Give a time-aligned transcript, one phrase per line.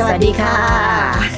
[0.08, 0.56] วัสดีค่ะ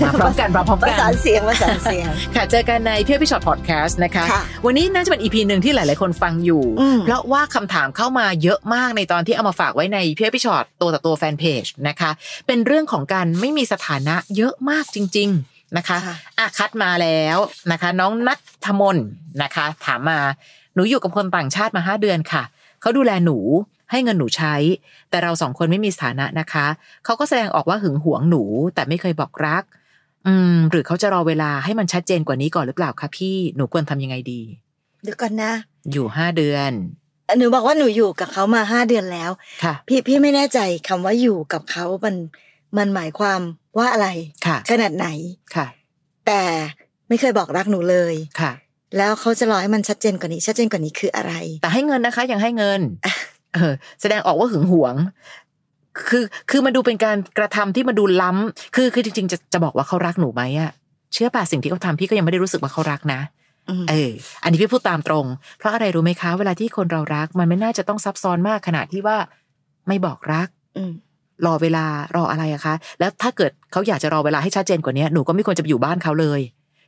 [0.02, 12.10] มาพร้อมกันมาพร้อมประกัสานนเสียงประสานเสียง ค่ะ เจอกันในพี่อ้อยพี่ชอ็อตพอดแคสต์นะคะค่ะวันนี้น่าจะเป็น EP หนึ่งที่หลาย ๆ คนฟังอยู่อืมเพราะว่าคำถามเข้ามาเยอะมากในตอนที่เอามาฝากไว้ในพี่อ้อยพี่ชอ็อตตัวต่อตัวแฟนเพจนะคะ
[12.46, 17.38] เป็นเรื่องของการไม่มีสถานะเยอะมากจริง ๆนะคะค่ะอะคัดมาแล้ว
[17.72, 18.96] นะคะ น้องนัทมน
[19.42, 20.18] นะคะ ถามมา
[20.74, 22.42] หนูอยู่กับคนต่างชาติมาห้าเดือนค่ะ
[22.80, 23.38] เขาดูแลหนู
[23.90, 24.54] ให้เงินหนูใช้
[25.10, 26.66] แต่เราสองคนไม่มีสถานะนะคะ
[27.04, 28.42] เขาก็แสดงออกว่าหึงหวงหนู
[28.74, 29.62] แต่ไม่เคยบอกรัก
[30.26, 34.40] อืม หรือเขาจะรอเวลาให้มันชัดเจนกว่านี้ก่อนหรือเปล่าคะพี่หนูควรทำยังไงดี
[35.02, 35.52] เดี๋ยวก่อนนะ
[35.92, 36.72] อยู่ห้าเดือน
[37.38, 39.30] หนูบอกว่าหนูอยู่กับเขามาห้าเดือนแล้ว
[39.64, 42.14] ค่ะ พี่พี่ไม่แน่ใจคำว่าอยู่กับเขามัน
[42.78, 43.40] มันหมายความ
[43.78, 44.08] ว่าอะไร
[44.46, 45.08] ค่ะ ขนาดไหน
[45.54, 45.66] ค่ะ
[46.26, 46.42] แต่
[47.08, 48.52] ไม่เคยบอกรักหนูเลยค่ะ
[48.96, 51.32] แล้วเขาจะรอให้มันชัดเจนกว่านี้ ชัดเจนกว่านี้คืออะไร
[51.62, 52.80] แต่ให้เงินนะคะยังให้เงิน
[53.54, 54.94] เออแสดงออกว่าหึงหวง
[56.08, 60.70] คือคือมันดูเป็นการกระทำที่มันดูล้ำคือคือจริงๆจะจะบอกว่าเขารักหนูไหมอะ
[61.12, 63.20] เชื่อป่ะสิ่งที่เขาทำพี่ก็ยังไม่ได้รู้สึกว่าเขารักนะ
[63.68, 64.10] อืมเออ
[64.42, 65.26] อันนี้พี่พูดตามตรง
[65.58, 69.16] เพราะอะไรรู้ไหมคะ เวลาที่คนเรารัก มันไม่น่าจะต้องซับซ้อนมากขนาดที่ว่า
[69.88, 70.92] ไม่บอกรักอืม
[71.46, 76.40] รอเวลารออะไรอะคะ แล้วถ้าเกิดเขาอยากจะรอเวลาให้ชัดเจนกว่านี้หนูก็ไม่ควรจะไปอยู่บ้านเขาเลย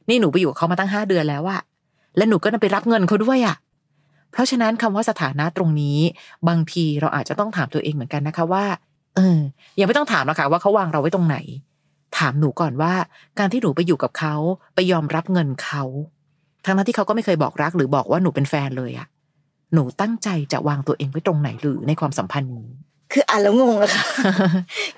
[0.08, 1.60] นี่หนูไปอยู่กับเขามาตั้งห้าเดือนแล้วอะ
[2.16, 3.56] และหนูก็นำไปรับเงินเขาด้วยอะ
[4.32, 5.98] เพราะฉะนั้นคำว่าสถานะตรงนี้
[6.48, 8.64] บางทีเราอาจจะต้องถามตัวเองเหมือนกันนะคะว่า
[9.16, 9.38] เออ
[9.78, 11.36] ยังไม่ต้องถามหรอกค่ะว่าเขาวางเราไว้ตรงไหน
[12.18, 12.92] ถามหนูก่อนว่า
[13.38, 14.34] การที่หนูไปอยู่กับเขา
[14.74, 15.82] ไปยอมรับเงินเขา
[16.64, 19.06] ทั้งนั้นที่เขาก็ไม่เคยบอกรักหรือบอกว่าหนูเป็นแฟนเลยอะ
[19.74, 22.70] หนูตั้งใจจะวางตัวเองไว้ตรงไหนหรือในความสัมพันธ์นี้
[23.12, 24.04] คืออ่านแล้วงงอะค่ะ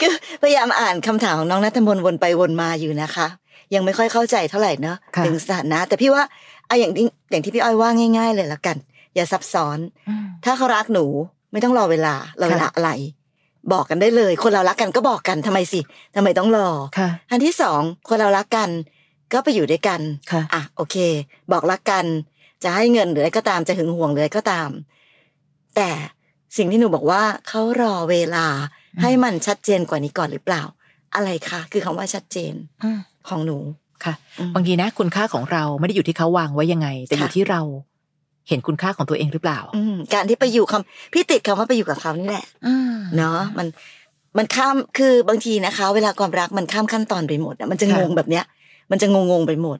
[0.00, 0.12] คือ
[0.42, 3.26] พยายามอ่านคำถามของน้องนัทมนต์วนไปวนมาอยู่นะคะ
[3.74, 6.22] ยังไม่ค่อยเข้าใจเท่าไหร่เนอะค่ะถึงสถานะ แต่พี่ว่า
[6.68, 8.76] อะอย่างที่อย่างที่พี่อ้อยว่าง่าย ๆ เลยละกัน
[9.14, 9.78] อย่าซับซ้อน
[10.44, 11.06] ถ้าเขารักหนู
[11.52, 12.90] ไม่ต้องรอเวลารอเวลาอะไร
[13.72, 15.80] บอกกันได้เลย คนเรารักกันก็บอกกันทำไมสิ
[16.16, 18.70] ทำไมต้องรอค่ะอันที่สองคนเรารักกัน
[19.32, 20.00] ก็ไปอยู่ด้วยกัน
[20.32, 20.96] ค่ะอะโอเค
[21.52, 22.04] บอกรักกัน
[22.64, 24.70] จะให้เงินหรืออะไรก็ตามจะหึงห่วงหรืออะไรก็ตาม
[25.76, 25.90] แต่
[26.56, 28.46] สิ่งที่หนูบอกว่าเขารอเวลา
[28.96, 30.62] อืมให้มันชัดเจนกว่านี้ก่อนหรือเปล่า
[31.14, 32.54] อะไรคะคือคำว่าชัดเจน
[32.84, 32.98] อืม
[33.28, 33.58] ของหนู
[34.04, 37.60] ค่ะอืมบางทีนะคุณค่าของเราไม่ได้อยู่ที่เขาวางไว้ยังไง แต่อยู่ค่ะที่เรา
[38.48, 42.46] เห็นคุณค่าของตัวเองหรือเปล่าอืมการที่ไปอยู่คำพี่ติดคำว่าไปอยู่กับเขานี่แหละ
[43.16, 43.66] เนาะมัน
[44.38, 48.44] มันข้ามคือบางทีนะคะ เวลาความรักมันข้ามขั้นตอนไปหมดอะมันจะงค่ะงแบบเนี้ย
[48.90, 49.78] มันจะงงงๆไปหมด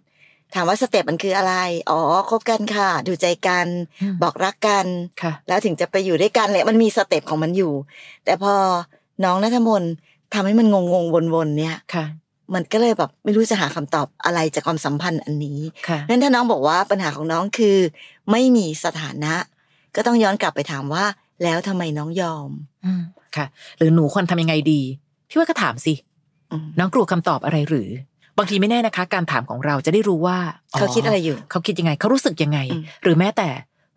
[0.55, 1.55] ถามว่าสเต็ปมันคืออะไร
[1.91, 1.99] อ๋อ
[2.31, 3.67] คบกันค่ะ ดูใจกัน
[4.13, 4.87] มบอกรักกัน
[5.23, 7.73] ค่ะแล้วถึงจะไปอยู่ด้วยกันเลยมันมีสเต็ปของมันอยู่
[8.25, 8.55] แต่พอ
[9.25, 9.93] น้องนัทมนต์
[10.35, 12.05] ทำให้มันงงงๆวนๆเนี่ยค่ะ
[12.55, 17.79] มันก็เลยแบบไม่รู้จะหาคำตอบอะไรจากความสัมพันธ์อันนี้ค่ะนั้นถ้าน้องบอกว่าปัญหาของน้องคือ
[18.31, 19.35] ไม่มีสถานะ
[19.97, 21.05] ก็ต้องย้อนกลับไปถามว่า
[21.43, 22.51] แล้วทำไมน้องยอม
[22.85, 23.03] อืม
[23.37, 23.47] ค่ะ
[23.79, 24.81] หรือหนูควรทำยังไงดี
[25.29, 25.95] พี่ว่าก็ถามสิ
[26.53, 27.89] อืมน้องกลัวคำตอบอะไรหรือ
[28.39, 30.39] บางทีไม่แน่นะคะ การถามของเราจะได้รู้ว่า
[30.79, 33.49] เขาคิดอะไรอยู่ เขาคิดยังไง เขารู้สึกยังไงอืมหรือแม้แต่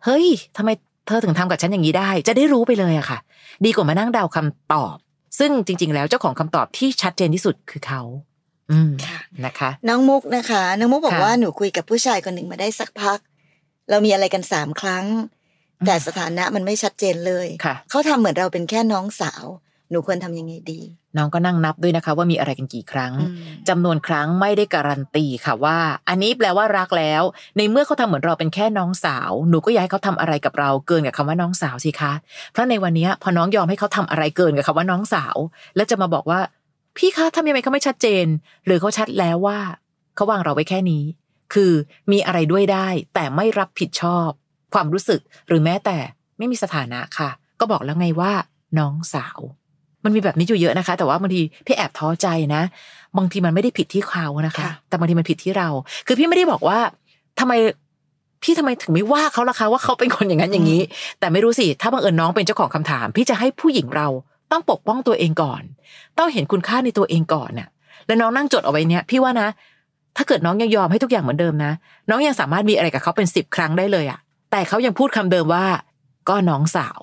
[0.04, 0.26] เฮ้ย
[0.56, 0.70] ทำไม
[1.06, 3.18] เธอถึงทำกับฉันอย่างนี้ได้ จะได้รู้ไปเลยอะค่ะ
[3.64, 4.96] ดีกว่ามานั่งเดาคำตอบ
[5.38, 8.27] ซึ่งจริง ๆ แล้วเจ้าของคำตอบที่ชัดเจนที่สุดคือเขาอืมค่ะ
[9.44, 13.18] นะคะ น้องมุกนะคะ น้องมุกบอกค่ะว่าหนูคุยกับผู้ชายคนหนึ่งมาได้สักพัก
[13.90, 15.06] เรามีอะไรกันสามครั้ง
[15.80, 19.44] อืมแต่สถานะมันไม่ชัดเจนเลยค่ะเขาทำเหมือนเราเป็นแค่น้องสาว
[19.90, 20.80] หนูควรทำยังไงดี
[21.16, 23.36] น้องก็นั่งนับด้วยนะคะ ว่ามีอะไรกันกี่ครั้งอืม
[23.68, 27.22] จำนวนครั้งไม่ได้การันตีค่ะว่า อันนี้แปลว่ารักแล้ว
[27.56, 32.12] ในเมื่อเขาทำเหมือนเราเป็นแค่น้องสาว หนูก็อยากให้เขาทำอะไรกับเราเกินกับคำว่าน้องสาวสิคะ
[32.52, 35.36] เพราะในวันนี้พอน้องยอมให้เขาทำอะไรเกินกับคำว่าน้องสาว
[35.76, 36.40] แล้วจะมาบอกว่า
[36.96, 38.26] พี่คะทำยังไงเขาไม่ชัดเจน
[38.66, 39.58] หรือเขาชัดแล้วว่า
[40.14, 41.04] เขาวางเราไว้แค่นี้
[41.54, 41.72] คือ
[42.12, 44.28] มีอะไรด้วยได้ แต่ไม่รับผิดชอบ
[44.74, 45.98] ความรู้สึกหรือแม้แต่
[46.38, 48.32] ไม่มีสถานะค่ะ ก็บอกแล้วไงว่า
[48.78, 49.40] น้องสาว
[50.04, 52.62] มันมีแบบนี้อยู่เยอะนะคะ แต่ว่าบางทีพี่แอบท้อใจนะ
[53.16, 55.68] บางทีมันไม่ได้ผิดที่เขานะคะค่ะแต่บางทีมันผิดที่เรา
[56.06, 56.78] คือพี่ไม่ได้บอกว่า
[57.40, 57.52] ทำไม
[58.42, 60.82] พี่ทำไมถึงไม่ว่าเขาล่ะคะว่าเขาเป็นคนอย่างนั้นอย่างนี้
[61.20, 64.08] แต่ไม่รู้สิ ถ้าบังเอิญน้องเป็นเจ้าของคำถาม พี่จะให้ผู้หญิงเรา
[64.52, 65.62] ต้องปกป้องตัวเองก่อน
[66.18, 67.68] ต้องเห็นคุณค่าในตัวเองก่อนน่ะ
[68.06, 69.48] แล้วน้องนั่งจดเอาไว้เนี่ยพี่ว่านะ
[70.16, 71.72] ถ้าเกิดน้องยังยอมให้ทุกอย่างเหมือนเดิมนะ
[72.10, 74.18] น้องยังสามารถมีอะไรกับเขาเป็นสิบครั้งได้เลยอะ
[74.50, 75.66] แต่เขายังพูดคำเดิมว่า
[76.28, 77.00] ก็น้องสาว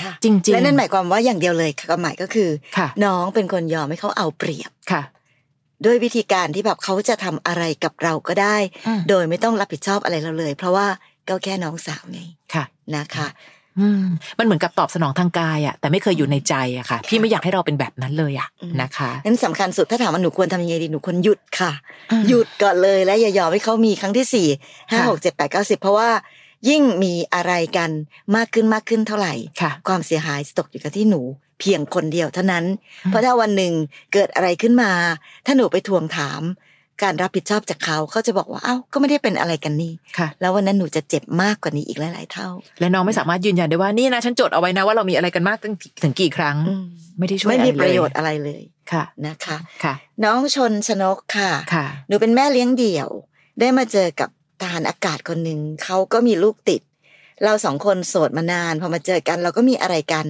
[0.00, 5.02] ค่ะจริงๆและนั่นหมายความว่าอย่างเดียวเลยความหมายก็คือค่ะน้องเป็นคนยอมให้เขาเอาเปรียบค่ะ
[5.84, 8.56] ด้วยวิธีการที่แบบเขาจะทำอะไรกับเราก็ได้
[8.86, 10.86] อืมโดยไม่ต้องรับผิดชอบอะไรเราเลย เพราะว่า
[11.28, 12.20] ก็แค่น้องสาวไง
[12.54, 12.64] ค่ะ
[12.96, 13.61] นะคะพอื
[14.04, 14.06] ม
[14.38, 21.72] มันเหมือนกับตอบสนองทางกายอะแต่ไม่เคยอยู่ในใจอะค่ะ พี่ไม่อยากให้เราเป็นแบบนั้นเลยอะอืมนะคะนั้นสำคัญสุดถ้าถามว่าหนูควรทำยังไงดีหนูควรหยุดค่ะ
[22.12, 24.48] อืมหยุดก่อนเลยและอย่ายอมให้เขามีครั้งที่สี่
[24.90, 26.10] ห้าค่ะหกเจ็ดแปดเก้าสิบเพราะว่า
[26.68, 27.90] ยิ่งมีอะไรกัน
[28.36, 31.20] มากขึ้นมากขึ้นเท่าไหร่ค่ะความเสียหายจะตกอยู่กับที่หนู
[31.60, 32.64] เพียงคนเดียวเท่านั้น
[33.04, 33.72] อืมเพราะถ้าวันหนึ่ง
[34.12, 34.90] เกิดอะไรขึ้นมา
[35.46, 36.42] ถ้าหนูไปทวงถาม
[37.02, 42.48] การรับผิดชอบจากเขาเขาจะบอกว่าเอ้าก็ไม่ได้เป็นอะไรกันนี่ค่ะแล้ววันนั้นหนูจะเจ็บมากกว่านี้อีกหลาย ๆ เท่า
[42.80, 46.84] และน้องไม่สามารถยืนยันได้ว่านี่นะฉันจดเอาไว้นะว่าเรามีอะไรกันมากถึงถึงกี่ครั้งอืม
[47.18, 48.62] ไม่ได้ช่วยไม่มีอประโยชเลน์อะไรเลย
[48.92, 49.94] ค่ะนะคะค่ะ
[50.24, 53.08] น้องชนชนกค่ะค่ะ หนูเป็นแม่เลี้ยงเดี่ยว
[53.60, 54.28] ได้มาเจอกับ
[54.60, 56.82] ทหารอากาศคนหนึ่งเขาก็มีลูกติด
[57.44, 60.26] เราสองคนโสดมานานพอมาเจอกัน เราก็มีอะไรกัน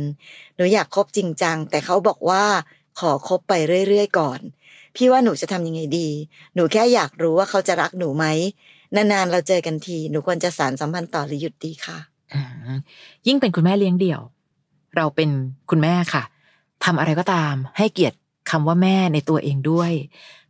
[0.56, 2.44] หนูอยากคบจริงจังแต่เขาบอกว่า
[3.00, 3.52] ขอคบไป
[3.88, 4.40] เรื่อย ๆ ก่อน
[4.96, 6.08] พี่ว่าหนูจะทำยังไงดี
[6.54, 8.26] หนูแค่อยากรู้ว่าเขาจะรักหนูไหม
[8.94, 11.98] นานๆเราเจอกันที หนูควรจะสารสัมพันธ์ต่อหรือหยุดดีค่ะ
[13.26, 14.20] ยิ่งเป็นคุณแม่เลี้ยงเดี่ยว
[14.96, 15.30] เราเป็น
[15.70, 16.22] คุณแม่ค่ะ
[16.84, 18.16] ทำอะไรก็ตาม ให้เกียรติ
[18.50, 19.92] คำว่าแม่ในตัวเองด้วย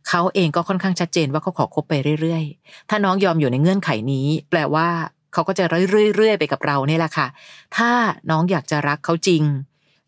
[0.09, 4.87] เขาเองก็ค่อนข้างชัดเจนว่าเขาขอคบไปเรื่อยๆ ถ้าน้องยอมอยู่ในเงื่อนไขนี้ แปลว่า
[5.33, 5.63] เขาก็จะ
[6.15, 7.27] เรื่อยๆไปกับเราเนี่ยแหละค่ะ
[7.77, 7.89] ถ้า
[8.31, 9.43] น้องอยากจะรักเขาจริง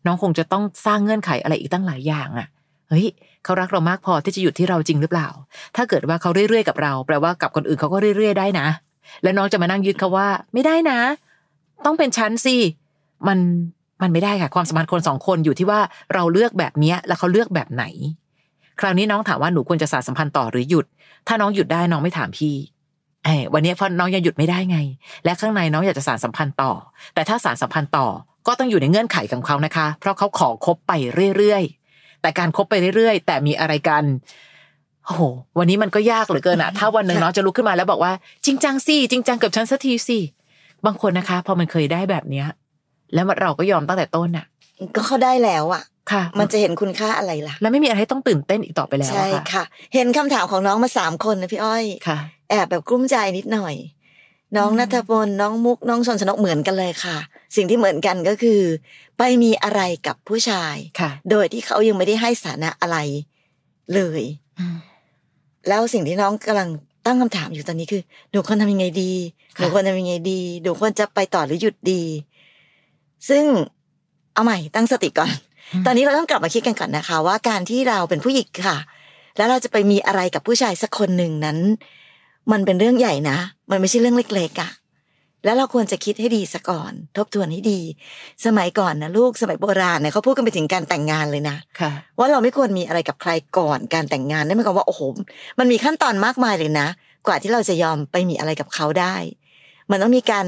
[0.06, 2.48] น้องคงจะต้องสร้างเงื่อนไขอะไรอีกตั้งหลายอย่างอะ่ะ
[2.88, 3.06] เฮ้ย
[3.44, 5.28] เขารักเรามากพอที่จะหยุดที่เราจริงหรือเปล่า
[5.76, 8.66] ถ้าเกิดว่าเขาเรื่อยๆกับเรา แปลว่ากับคนอื่นเขาก็เรื่อย ๆ ได้นะ
[9.22, 10.98] แล้วน้องจะมานั่งยึดเขาว่า ไม่ได้นะ
[11.84, 12.56] ต้องเป็นชั้นสิ
[13.28, 13.38] มัน
[14.02, 15.80] มันไม่ได้ค่ะ ความสัมพันธ์คนสองคนอยู่ที่ว่า
[16.14, 17.84] เราเลือกแบบเนี้ยแล้วเขาเลือกแบบไหน
[18.80, 20.86] คราวนี้น้องถามว่าหนูควรจะสานสัมพันธ์ต่อหรือหยุด
[21.26, 22.54] ถ้าน้องหยุดได้น้องไม่ถามพี่
[23.24, 24.78] ไอ้ยวันนี้เพราะน้องยังหยุดไม่ได้ไง
[25.24, 26.72] และข้างในน้องอยากจะสานสัมพันธ์ต่อ
[27.14, 28.06] แต่ถ้าสานสัมพันธ์ต่อ
[28.46, 30.92] ก็ต้องอยู่ในเงื่อนไขของเขานะคะ เพราะเขาขอคบไป
[31.36, 31.85] เรื่อยๆ
[32.26, 34.04] แต่การคบไปเรื่อยๆ แต่มีอะไรกัน
[35.06, 35.22] โอ้โห
[35.58, 38.12] วันนี้มันก็ยากเหลือเกินอะถ้าวันหนึ่งน้องจะลุกขึ้นมาแล้วบอกว่า
[38.46, 40.18] จริงจังสิจริงจังกับฉันสักทีสิ
[40.86, 42.46] บางคนนะคะ พอมันเคยได้แบบเนี้ย
[43.14, 44.46] แล้วเราก็ยอมตั้งแต่ต้นอะ
[44.94, 45.82] ก็เขาได้แล้วอะ
[46.12, 49.64] ค่ะ มันจะเห็นคุณค่าอะไรล่ะ แล้วไม่มีอะไรให้ต้องตื่นเต้นอีกต่อไปแล้วใช่อะค่ะค่ะ
[49.94, 52.18] เห็นคำถามของน้องมาสามคนนะพี่อ้อยค่ะ
[52.50, 53.74] แอบแบบกลุ้มใจนิดหน่อย
[54.56, 57.16] น้องอืมนัทพลน้องมุกน้องชนชนกเหมือนกันเลยค่ะ
[57.56, 58.60] สิ่งที่เหมือนกันก็คือ
[59.18, 62.96] ไปมีอะไรกับผู้ชายค่ะโดยที่เขายังไม่ได้ให้สถานะอะไร
[63.94, 64.22] เลย
[65.68, 66.68] แล้วสิ่งที่น้องกำลัง
[67.06, 69.12] ตั้งคำถามอยู่ตอนนี้คือหนูควรทำยังไงดี
[69.54, 72.02] หค่ะนูควรทำยังไงดีหนูควรจะไปต่อหรือหยุดดี
[73.28, 73.44] ซึ่ง
[74.34, 75.32] เอาใหม่ตั้งสติก่อน
[75.86, 78.76] ตอนนี้เราต้องกลับมาคิดกันก่อนนะคะ ว่าการที่เราเป็นผู้หญิงค่ะ
[79.36, 81.58] แล้วเราจะไปมีอะไรกับผู้ชายสักคนหนึ่งนั้น
[82.52, 83.38] มันเป็นเรื่องใหญ่นะ
[83.70, 84.70] มันไม่ใช่เรื่องเล็กๆอะ
[85.44, 87.80] แล้วเราควรจะคิดให้ดีซะก่อน ทบทวนให้ดี
[88.46, 95.00] สมัยก่อนนะลูกสมัยโบราณเนี่ยเขาพูดกันไปถึงการแต่งงานเลยนะค่ะว่าเราไม่ควรมีอะไรกับใครก่อนการแต่งงานนั่นหมายความว่าโอ้โห
[95.58, 96.88] มันมีขั้นตอนมากมายเลยนะ
[97.26, 99.16] กว่าที่เราจะยอมไปมีอะไรกับเขาได้
[99.90, 100.46] มันต้องมีการ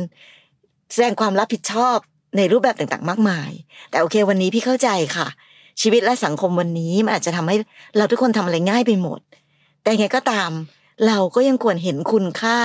[0.93, 1.97] แสดงความรับผิดชอบ
[2.37, 3.51] ในรูปแบบต่างๆ มากมาย
[3.91, 5.27] แต่โอเค วันนี้พี่เข้าใจค่ะ
[5.83, 7.57] ชีวิตและสังคมวันนี้มันอาจจะทำให้
[7.97, 9.21] เราทุกคนทำอะไรง่ายไปหมด
[9.83, 10.51] แต่ยังไงก็ตาม
[11.07, 12.59] เราก็ยังควรเห็นคุณค่า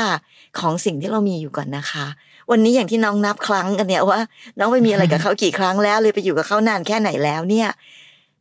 [0.59, 2.05] ของสิ่งที่เรามีอยู่ก่อนนะคะ
[2.51, 4.19] วันนี้อย่างที่น้องนับครั้งกันเนี่ยว่า
[4.59, 7.69] น้องไปมีอะไรกับเขากี่ครั้งแล้วเลยไปอยู่กับเขานานแค่ไหนแล้วเนี่ย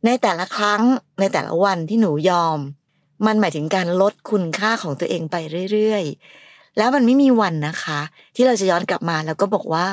[0.05, 0.81] ในแต่ละครั้ง
[1.19, 2.59] ในแต่ละวันที่หนูยอม
[3.25, 5.35] มันหมายถึงการลดคุณค่าของตัวเองไป
[5.71, 7.99] เรื่อยๆ แล้วมันไม่มีวันนะคะ
[8.35, 9.87] ที่เราจะย้อนกลับมาแล้วก็บอกว่า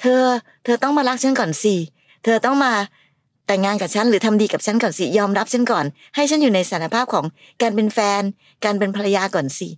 [0.00, 0.22] เธอ
[0.64, 1.76] เธอต้องมารักฉันก่อนสิ
[2.24, 2.72] เธอต้องมา
[3.46, 5.84] แต่งงานกับฉันหรือทำดีกับฉันก่อนสิยอมรับฉันก่อน
[6.14, 7.24] ให้ฉันอยู่ในสถานภาพของ
[7.62, 8.22] การเป็นแฟน
[8.64, 9.68] การเป็นภรรยาก่อนสิ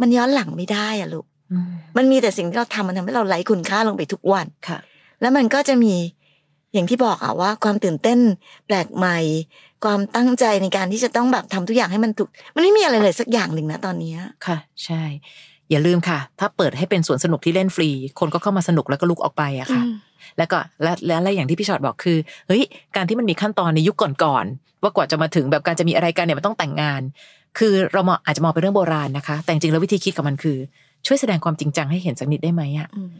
[0.00, 4.78] มันย้อนหลังไม่ได้อะลูกอืมมันมีแต่สิ่งที่เราทำมันทำให้เราไร้คุณค่าลงไปทุกวันค่ะ
[5.20, 5.94] แล้วมันก็จะมี
[6.74, 8.18] อย่างที่บอกอะว่า ความตื่นเต้น
[8.66, 9.18] แปลกใหม่
[9.84, 15.02] ความตั้งใจในการที่จะต้องแบบทำทุกอย่างให้มันถูก มันไม่มีอะไรเลยสักอย่างหนึ่งนะตอนเนี้ยค่ะ ใช่
[15.70, 19.82] อย่าลืมค่ะ ถ้าเปิดให้เป็นสวนสนุกที่เล่นฟรี คนก็เข้ามาสนุกแล้วก็ลุกออกไปอะค่ะ
[20.38, 22.18] แล้วก็และและและอย่างที่พี่ชอดบอกคือ
[22.48, 22.62] เฮ้ย
[22.96, 27.02] การที่มันมีขั้นตอนในยุคก่อนๆว่ากว่าจะมาถึงแบบการจะมีอะไรกันเนี่ยมันต้องแต่งงาน
[27.58, 30.56] คือเรามองอาจจะมองเป็นเรื่องโบราณนะคะ แต่จริงๆแล้ววิธีคิดกับมันคือ
[31.06, 33.10] ช่วยแสดงความจริงจังให้เห็นสักนิดได้ไหมอะอืม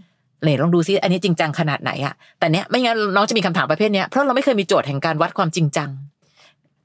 [0.45, 5.91] เลยลองดูซิอันนี้จริงจังขนาดไหนอะแต่เนี้ยไม่งั้นน้องจะมีคำถามประเภทเนี้ยเพราะเราไม่เคยมีโจทย์แห่งการวัดความจริงจัง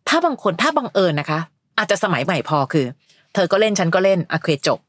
[0.08, 1.39] ถ้าบางคนถ้าบังเอิญนะคะ
[1.77, 2.86] อาจจะสมัยใหม่พอคือ
[3.34, 4.80] เธอก็เล่นฉันก็เล่นโอเคจบ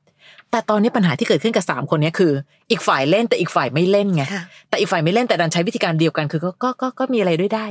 [0.53, 2.33] แต่ตอนนี้ปัญหาที่เกิดขึ้นกับสามคนเนี้ยคือ
[2.71, 7.67] อีกฝ่ายเล่นแต่อีกฝ่ายไม่เล่นไงค่ะแต่อีกฝ่ายไม่เล่นแต่ดันใช้วิธีการเดียวกันคือก็ก็ก็ก็มีอะไรด้วยได้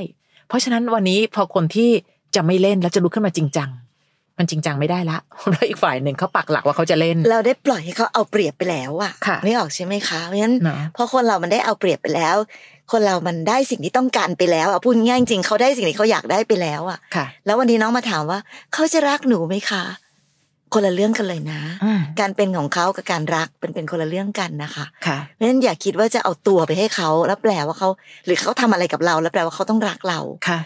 [0.48, 1.90] เพราะฉะนั้นวันนี้พอคนที่
[2.34, 3.70] จะไม่เล่นแล้วจะลุกขึ้นมาจริงจัง
[4.38, 5.18] มันจริงจังไม่ได้ละ
[5.50, 12.36] แล้วอีกฝ่ายหนึ่งเขาปักหลักว่าเขาจะเล่น เราได้ปล่อยให้เขาเอาเปรียบไปแล้วอะค่ะไม่ออกใช่ไหมคะเพราะฉะนั้นเนาะพอคนเรามันได้เอาเปรียบไปแล้ว
[12.92, 18.38] คนเรามันได้สิ่งที่ต้องการไปแล้วอะพูดง่ายจริงๆเขาได้สิ่งที่เขาอยากได้ไปแล้วอะค่ะ แล้ววันนี้น้องมาถามว่า
[18.74, 19.82] เขาจะรักหนูไหมคะ
[20.74, 27.88] คนละเรื่องกันเลยนะอืมการเป็นของเขากับการรักเป็นเป็นคนละเรื่องกันนะคะค่ะเพราะฉะนั้นอย่าคิดว่าจะเอาตัวไปให้เขาแล้วแปลว่าเขา
[28.26, 30.60] หรือเขาทำอะไรกับเรา แล้วแปลว่าเขาต้องรักเราค่ะ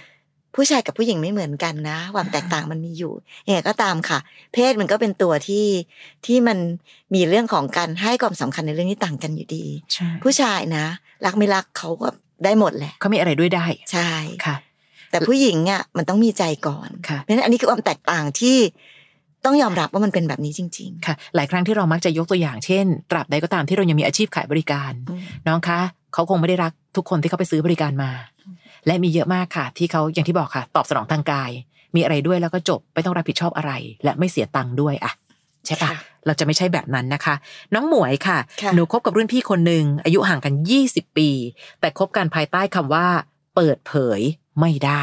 [0.54, 3.12] ผู้ชายกับผู้หญิงไม่เหมือนกันนะ ความแตกต่างมันมีอยู่
[3.46, 4.18] ยังไงก็ตามค่ะ
[4.52, 5.66] เพศมันก็เป็นตัวที่
[6.26, 6.58] ที่มัน
[7.14, 10.86] มีเรื่องของการให้ความสำคัญในเรื่องนี้ต่างกันอยู่ดีใช่ผู้ชายนะ
[11.24, 12.08] รักไม่รักเขาก็
[12.44, 14.10] ได้หมดแหละเขามีอะไรด้วยได้ ใช่
[14.46, 14.56] ค่ะ
[15.10, 18.56] แต่ผู้หญิงอะมันต้องมีใจก่อนค่ะเพราะฉะนั้นอันนี้คือความแตกต่างที่
[19.46, 25.80] ต้องยอมรับว่ามันเป็นแบบนี้จริงค่ะ หลายครั้งที่เรามักจะยกตัวอย่างเช่น ตราบใดก็ตามที่เรายังมีอาชีพขายบริการๆอืมน้องคะ
[26.14, 28.10] เขาคงไม่ได้รักทุกคนที่เขาไปซื้อบริการมา
[28.86, 31.50] และมีเยอะมากค่ะ ที่เขาอย่างที่บอกค่ะ ตอบสนองทางกาย
[31.94, 33.72] มีอะไรด้วยแล้วก็จบไม่ต้องรับผิดชอบอะไร
[34.04, 35.12] และไม่เสียตังค์ด้วยอะ
[35.66, 37.34] ใช่ปะค่ะเราจะไม่ใช่แบบนั้นนะคะ
[37.74, 40.54] น้องหมวยค่ะค่ะ หนูคบกับรุ่นพี่คนหนึ่งอายุห่างกัน
[40.86, 41.30] 20 ปี
[41.80, 43.06] แต่คบกันภายใต้คำว่า
[43.54, 44.20] เปิดเผย
[44.60, 45.02] ไม่ได้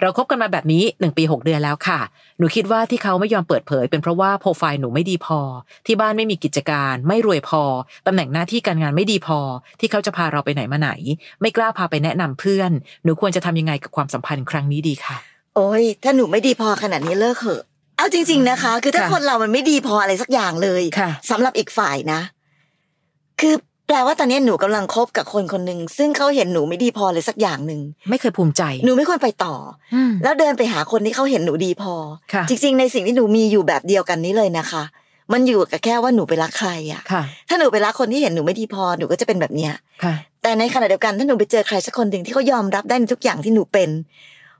[0.00, 2.00] เราคบกันมาแบบนี้ 1 ปี 6 เดือนแล้วค่ะ
[2.38, 5.40] หนูคิดว่าที่เขาไม่ยอมเปิดเผย เป็นเพราะว่าโปรไฟล์หนูไม่ดีพอ
[5.86, 7.62] ที่บ้านไม่มีกิจการ ไม่รวยพอ
[8.06, 9.38] ตำแหน่งหน้าที่การงานไม่ดีพอ
[9.80, 10.90] ที่เขาจะพาเราไปไหนมาไหน
[11.40, 12.70] ไม่กล้าพาไปแนะนำเพื่อน
[13.04, 15.16] หนูควรจะทำยังไงกับความสัมพันธ์ครั้งนี้ดีค่ะ
[15.54, 17.62] โอ้ยถ้าหนูไม่ดีพอขนาดนี้เลิกเถอะ
[17.96, 22.20] เอาจริง ๆนะคะ คือถ้าค่ะคนเรามันไม่ดีพออะไรสักอย่างเลยค่ะสำหรับอีกฝ่ายนะ
[23.40, 23.54] คือ
[23.86, 29.54] แปลว่าตอนนี้หนูกำลังคบกับคนคนหนึ่งซึ่งเขาเห็นหนูไม่ดีพอเลยสักอย่างหนึ่งไม่เคยภูมิใจ หนูไม่ควรไปต่อ
[29.94, 31.94] อืมแล้วเดินไปหาคนที่เขาเห็นหนูดีพอ
[32.32, 34.82] ค่ะจริง ๆ ในสิ่งที่หนูมีอยู่แบบเดียวกันนี้เลยนะคะ
[35.32, 39.72] มันอยู่กับแค่ว่าหนูไปรักใครอะค่ะ ถ้าหนูไปรักคนที่เห็นหนูไม่ดีพอหนูก็จะเป็นแบบเนี้ย
[40.04, 43.90] ค่ะแต่ในขณะเดียวกันถ้าหนูไปเจอใครสักคนหนึ่งที่เขายอมรับได้ในทุกอย่างที่หนูเป็น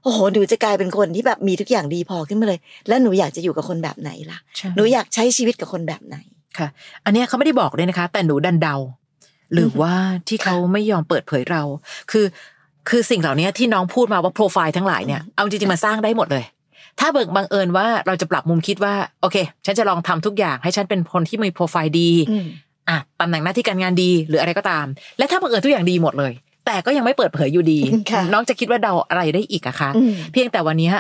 [0.03, 6.17] โอ้โหหนูจะกลายเป็นคนที่แบบมีทุกอย่างดีพอขึ้นมาเลย แล้วหนูอยากจะอยู่กับคนแบบไหนล่ะใช่หนูอยากใช้ชีวิตกับคนแบบไหน
[6.59, 6.69] ค่ะ
[7.05, 8.77] อันเนี้ยเขาไม่ได้บอกเลยนะคะ แต่หนูดันเดา
[9.55, 9.95] หรือว่า
[10.29, 11.63] ที่เขาไม่ยอมเปิดเผยเรา
[12.11, 12.27] คือ
[12.89, 16.45] คือสิ่งเหล่านี้ที่น้องพูดมาว่าโปรไฟล์ทั้งหลายเนี่ยเอาจริงๆมาสร้างได้หมดเลย
[17.01, 19.37] ถ้าเบิกบังเอิญว่าเราจะปรับมุมคิดว่า โอเค
[19.67, 22.47] ฉันจะลองทำทุกอย่างให้ฉันเป็นคนที่มีโปรไฟล์ดีอืม
[22.89, 24.87] อะตำแหน่งหน้าที่การงานดีหรืออะไรก็ตาม
[25.19, 26.33] และถ้าบังเอิญทุกอย่างดีหมดเลย
[26.67, 30.91] แต่ก็ยังไม่เปิดเผยอยู่ดีค่ะน้องจะคิดว่าเดาอะไรได้อีกอะคะอืมเพียงแต่วันนี้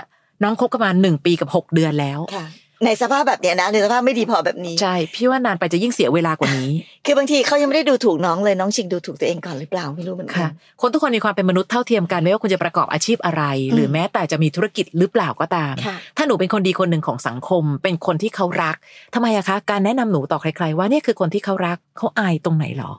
[0.42, 2.46] น้องคบกันมาหนึ่งปีกับหกเดือนแล้วค่ะ
[2.84, 6.70] ในสภาพแบบเนี้ยนะในสภาพไม่ดีพอแบบนี้ใช่พี่ว่านานไปจะยิ่งเสียเวลากว่านี้
[7.04, 18.76] คือบางทีเขายังไม่ได้ดูถูกน้องเลยน้องชิงดูถูกตัวเองก่อนหรือเปล่าไม่รู้เหมือนกัค่ะนคนทุกคนมีความเป็นมนุษย์เท่าเทียมกันไม่ว่าคุณจะประกอบอาชีพอะไรอืมหรือแม้แต่จะมีธุรกิจหรือเปล่าก็ตามค่ะถ้าหนูเป็นคนดีคนหนึ่งของสังคม เป็นคนที่เขารัก
[19.14, 22.92] ทำไมอะคะ การแนะนำหนูต่อใคร ๆ ว่าเนี่ยคือคนที่เขารักเขาอายตรงไหนหรอ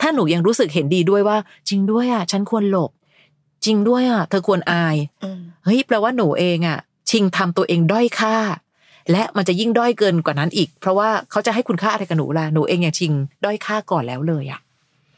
[0.00, 1.36] ถ้าหนูยังรู้สึกเห็นดีด้วยว่า
[1.68, 2.90] จริงด้วยอะฉันควรหลบ
[3.64, 6.78] จริงด้วยอะเธอควรอายอืมเฮ้ยแปลว่าหนูเองอะ
[7.10, 8.36] ชิงทำตัวเองด้อยค่า
[9.12, 13.12] และมันจะยิ่งด้อยเกินกว่านั้นอีก เพราะว่าเขาจะให้คุณค่าอะไรกับหนูล่ะหนูเองยังชิง
[13.44, 14.60] ด้อยค่าก่อนแล้วเลยอะ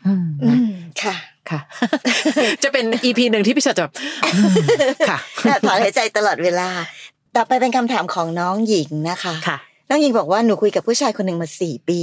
[0.07, 0.71] อืมอืนะม
[1.03, 1.15] ค่ะ
[1.51, 1.61] ค่ะ
[2.63, 4.53] จะเป็นอีพีหนึ่งที่พี่ชอตจะแบบอืม
[5.09, 5.19] ค่ะ
[5.67, 6.69] ถอนหายใจตลอดเวลา
[7.37, 12.01] ต่อไปเป็นคำถามของน้องหญิงนะคะค่ะ น้องหญิงบอกว่าหนูคุยกับผู้ชายคนหนึ่งมาสี่ปี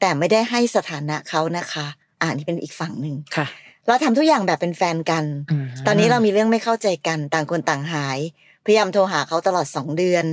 [0.00, 1.86] แต่ไม่ได้ให้สถานะเขานะคะ
[2.20, 3.46] อ่านี่เป็นอีกฝั่งหนึ่งค่ะ
[3.86, 5.24] เราทำทุกอย่างแบบเป็นแฟนกัน
[5.64, 8.18] มตอนนี้เรามีเรื่องไม่เข้าใจกัน ต่างคนต่างหาย
[8.64, 10.24] พยายามโทรหาเขาตลอดสองเดือน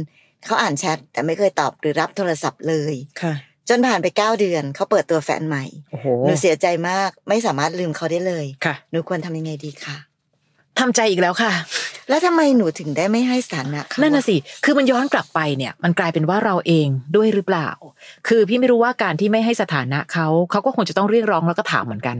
[0.46, 3.34] เขาอ่านแชทแต่ไม่เคยตอบหรือรับโทรศัพท์เลยค่ะ
[3.70, 9.98] จนผ่านไปเก้าเดือนเขาเปิดตัวแฟนใหม่โอ้โหหนูเสียใจมากไม่สามารถลืมเขาได้เลยค่ะหนูควรทำยังไงดีคะ
[10.80, 11.54] ทำใจอีกแล้วค่ะ
[12.10, 17.70] แล้วทำไมหนูถึงได้ไม่ให้สถานะเขานั่นน่ะสิ คือมันย้อนกลับไปเนี่ย มันกลายเป็นว่าเราเองด้วยหรือเปล่า
[18.28, 22.18] คือพี่ไม่รู้ว่าการที่ไม่ให้สถานะเขาเขาก็คงจะต้องเรียกร้องแล้วก็ถามเหมือนกัน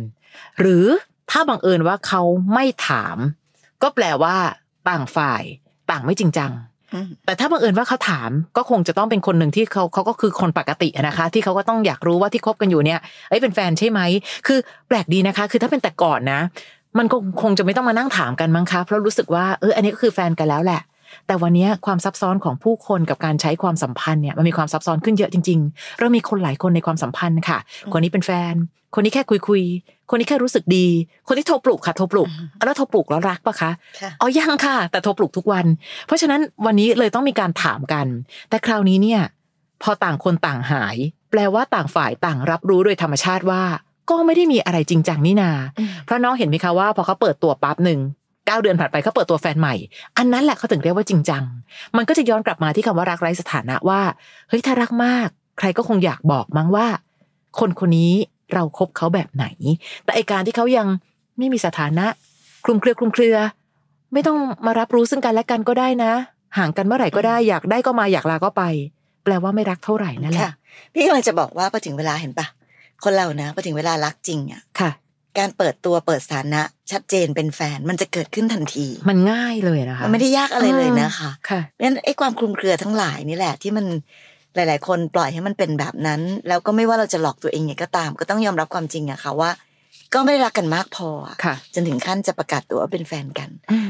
[0.60, 0.86] หรือ
[1.32, 2.22] ถ้าบังเอิญว่าเขา
[2.54, 3.18] ไม่ถาม
[3.82, 4.36] ก็แปลว่า
[4.90, 5.44] ต่างฝ่าย
[5.92, 6.75] ต่างไม่จริงจังอืม
[7.26, 13.00] แต่ถ้าบังเอิญว่าเขาถามก็คงจะต้องเป็นคนหนึ่งที่เขาเขาก็คือคนปกตินะคะ ที่เขาก็ต้องอยากรู้ว่าที่คบกันอยู่เนี่ย
[13.30, 14.00] เอ้ยเป็นแฟนใช่ไหม
[14.48, 16.42] คือแปลกดีนะคะ คือถ้าเป็นแต่ก่อนนะ
[16.98, 20.82] มันก็คงจะไม่ต้องมานั่งถามกันมั้งคะเพราะรู้สึกว่าเอออันนี้ก็คือแฟนกันแล้วแหละ
[21.28, 27.58] แต่วันนี้ความซับซ้อนของผู้คนกับการใช้ความสัมพันธ์เนี่ยมันมีความซับซ้อนขึ้นเยอะจริงๆ เรามีคนหลายคนในความสัมพันธ์ค่ะ
[27.94, 28.56] คนนี้เป็นแฟน
[28.96, 30.88] คนนี้แค่คุยคุยๆคนนี้แค่รู้สึกดี
[31.28, 35.66] คนที่โทรปลุกค่ะโทรปลุกอะแล้วโทรปลุกแล้วรักปะคะค่ะอ๋อยังค่ะ แต่โทรปลุกทุกวัน
[36.08, 38.08] เพราะฉะนั้นวันนี้เลยต้องมีการถามกัน
[38.50, 39.22] แต่คราวนี้เนี่ย
[39.84, 40.96] พอต่างคนต่างหาย
[41.32, 43.64] แปลว่าต่างฝ่ายต่างรับรู้โดยธรรมชาติว่า
[44.10, 48.00] ก็ไม่ได้มีอะไรจริงจังนี่นาอืมเพราะน้องเห็นไหมคะว่าพอเขาเปิดตัวปั๊บหนึ่ง
[48.46, 49.76] เก้าเดือนผ่านไปเขาเปิดตัวแฟนใหม่
[50.18, 51.44] อันนั้นแหละเขาถึงเรียกว่าจริงจัง
[51.98, 54.02] มันก็จะย้อนกลับมาที่คำว่ารักไร้สถานะว่า
[54.50, 55.28] เฮ้ยถ้ารักมาก
[55.60, 56.88] ใครก็คงอยากบอกมั้งว่า
[57.60, 58.14] คนคนนี้
[58.54, 59.46] เราครบเขาแบบไหน
[60.04, 60.88] แต่ไอการที่เขายัง
[61.38, 62.06] ไม่มีสถานะ
[62.66, 63.38] คลุมเครือคลุมเครือ
[64.14, 66.12] ไม่ต้องมารับรู้ซึ่งกันและกันก็ได้นะ
[66.58, 68.64] ห่างกันเมื่อไหร่ก็ได้ อยากได้ก็มาอยากลาก็ไป
[69.24, 70.54] แปลว่าไม่รักเท่าไหร่นั่นแหค่ะละ
[70.94, 72.46] พี่กำลังจะบอกว่าพอถึงเวลาเห็นปะ
[73.04, 74.92] คนเรานะพอถึงเวลารักจริงอะค่ะ
[75.40, 76.62] การเปิดตัวเปิดสถานะ
[76.92, 83.86] ชัดเจนเป็นแฟนมันจะเกิดขึ้นทันที มันง่ายเลยนะคะมันไม่ได้ยากอะไรเลยนะคะค่ะเพราะฉะนั้นไอ้ความคลุมเครือทั้งหลายนี่แหละที่มัน
[84.56, 89.50] หลาย ๆ คนปล่อยให้มันเป็นแบบนั้น แล้วก็ไม่ว่าเราจะหลอกตัวเองไงก็ตาม ก็ต้องยอมรับความจริงอะค่ะว่า
[90.14, 93.50] ก็ไม่ได้รักกันมากพออะค่ะจนถึงขั้นจะประกาศตัวว่าเป็นแฟนกัน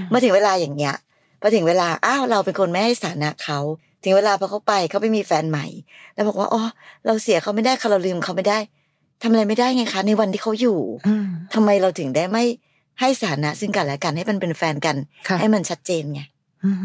[0.09, 0.95] เมื่อถึงเวลาอย่างเงี้ย
[1.41, 3.59] พอถึงเวลาอ้าวเราเป็นคนไม่ให้สถานะเขา
[4.03, 5.65] ถึงเวลาพอเขาไปเขาไปมีแฟนใหม่
[6.13, 6.63] แล้วบอกว่าอ๋อ
[7.05, 8.59] เราเสียเขาไม่ได้ค่ะเราลืมเขาไม่ได้
[9.21, 12.43] ทำอะไรไม่ได้ไงคะ ในวันที่เขาอยู่อืมทำไมเราถึงได้ไม่
[12.99, 14.95] ให้สถานะ ซึ่งกันและกันให้มันเป็นแฟนกัน
[15.27, 16.21] ค่ะให้มันชัดเจนไง
[16.63, 16.77] อืม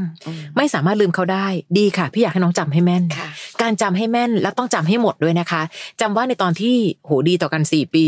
[0.57, 1.47] ไม่สามารถลืมเขาได้
[1.79, 3.29] ดีค่ะ พี่อยากให้น้องจำให้แม่นค่ะ
[3.63, 5.63] การจำให้แม่นและต้องจำให้หมดด้วยนะคะ
[6.01, 8.07] จำว่าในตอนที่โหดีต่อกันสี่ปี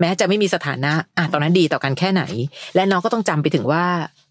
[0.00, 2.22] แม้จะไม่มีสถานะอะตอนนั้นดีต่อกันแค่ไหน
[2.74, 3.84] และน้องก็ต้องจำไปถึงว่า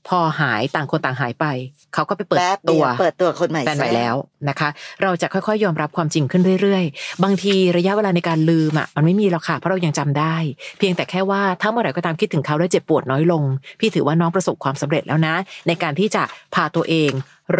[0.09, 1.45] พอหายต่างคนต่างหายไป
[1.93, 4.15] เขาก็ไปเปิดแป๊บตัเดียววเปิดตัวคนใหม่แฟนใหม่ซะแล้ว
[4.49, 4.69] นะคะ
[5.03, 10.35] เราจะค่อยๆ ยอมรับความจริงขึ้นเรื่อยๆ บางทีระยะเวลาในการลืมอะมันไม่มีหรอกค่ะเพราะเรายังจำได้
[10.77, 13.43] เพียงแต่แค่ว่าถ้าเมื่อไหร่ก็ตามคิดถึงเขาแล้วเจ็บปวดน้อยลง
[13.79, 15.35] พี่ถือว่าน้องประสบความสำเร็จแล้วนะ
[15.67, 16.23] ในการที่จะ
[16.55, 17.11] พาตัวเอง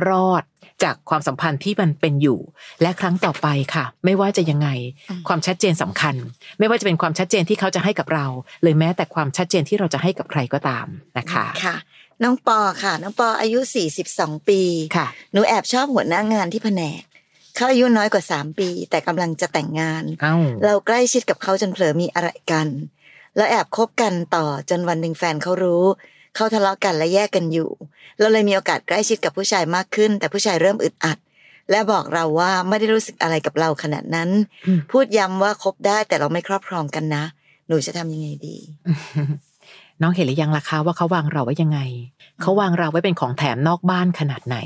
[0.08, 0.44] รอด
[0.84, 2.40] จากความสัมพันธ์ที่มันเป็นอยู่
[2.82, 4.70] และครั้งต่อไปค่ะ ไม่ว่าจะยังไง
[5.28, 6.16] ความชัดเจนสำคัญ
[6.60, 8.26] ไม่ว่าจะเป็นความชัดเจนที่เขาจะให้กับเรา
[8.62, 10.88] หรือแม้แต่ความชัดเจนที่เราจะให้กับใครก็ตาม
[11.18, 11.76] นะคะค่ะ
[12.24, 13.60] น้องปอค่ะ น้องปออายุ
[14.04, 14.62] 42ปี
[14.96, 17.02] ค่ะ หนูแอบชอบหัวหน้างานที่แผนก
[17.56, 22.68] เขาอายุน้อยกว่า3ปี แต่กำลังจะแต่งงานเอ้าเราใกล้ชิดกับเขาจนเผลอมีอะไรกัน
[23.36, 25.86] แล้วแอบคบกันต่อจนวันหนึ่งแฟนเขารู้
[26.36, 27.70] เขาทะเลาะกันและแยกกันอยู่
[28.20, 31.18] เราเลยมีโอกาสใกล้ชิดกับผู้ชายมากขึ้น แต่ผู้ชายเริ่มอึดอัด
[31.72, 34.30] และบอกเราว่าไม่ได้รู้สึกอะไรกับเราขนาดนั้น
[34.68, 37.24] อืมพูดย้ำว่าคบได้แต่เราไม่ครอบครองกันนะ
[37.68, 38.58] หนูจะทำยังไงดี
[40.02, 41.80] น้องเห็นหรือยังล่ะคะว่าเขาวางเราไว้ยังไง
[42.42, 44.58] เขาวางเราไว้เป็นของแถมนอกบ้านขนาดไหน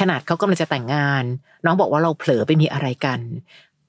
[0.00, 1.24] ขนาดเขากำลังจะแต่งงาน
[1.64, 3.20] น้องบอกว่าเราเผลอไปมีอะไรกัน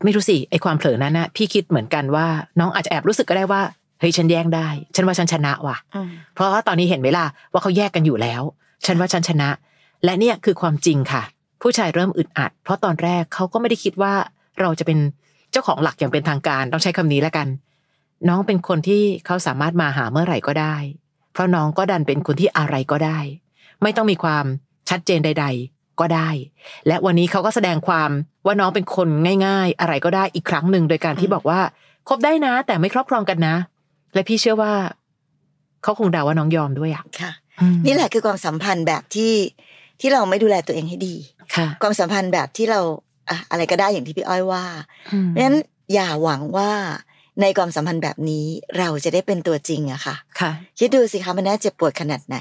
[0.03, 2.27] ไม่รู้สิไอความเผลอนั้นนะพี่คิดเหมือนกันว่า
[2.59, 3.61] น้องอาจจะแอบรู้สึกก็ได้ว่า
[3.99, 5.77] เฮ้ยฉันแย่งได้ ฉันว่าฉันชนะว่ะ
[6.33, 8.41] เพราะว่าตอนนี้เห็นไหมล่ะว่าเขาแยกกันอยู่แล้ว
[8.85, 9.49] ฉันว่าฉันชนะ
[10.03, 11.23] และเนี่ยคือความจริงค่ะ
[11.61, 14.13] ผู้ชายเริ่มอึดอัด เพราะตอนแรกเขาก็ไม่ได้คิดว่า
[14.59, 14.99] เราจะเป็น
[15.51, 17.47] เจ้าของหลักอย่างเป็นทางการต้องใช้คำนี้แล้วกัน
[18.27, 20.75] น้องเป็นคนที่เขาสามารถมาหาเมื่อไหร่ก็ได้
[21.33, 23.19] เพราะน้องก็ดันเป็นคนที่อะไรก็ได้
[23.81, 24.45] ไม่ต้องมีความ
[24.89, 26.29] ชัดเจนใด ๆ ก็ได้
[26.87, 28.09] และวันนี้เขาก็แสดงความ
[28.45, 29.07] ว่าน้องเป็นคน
[29.45, 31.59] ง่าย ๆ อะไรก็ได้อีกครั้งหนึ่งโดยการที่อืมบอกว่า
[32.07, 33.55] คบได้นะ แต่ไม่ครอบครองกันนะ
[34.13, 34.73] และพี่เชื่อว่า
[35.83, 39.33] เขาคงเดาว่าน้องยอมด้วยอะค่ะอืมนี่แหละคือความสัมพันธ์แบบที่
[39.99, 41.15] ที่เราไม่ดูแลตัวเองให้ดี
[41.55, 42.81] ค่ะ ความสัมพันธ์แบบที่เรา
[43.29, 44.63] อะอะไรก็ได้อย่างที่พี่อ้อยว่า
[45.13, 45.57] อืมเพราะฉะนั้น
[45.93, 46.71] อย่าหวังว่า
[47.41, 48.45] ในความสัมพันธ์แบบนี้
[48.77, 52.37] เราจะได้เป็นตัวจริงอะค่ะค่ะ คิดดูสิคะมันน่าเจ็บปวดขนาดไหน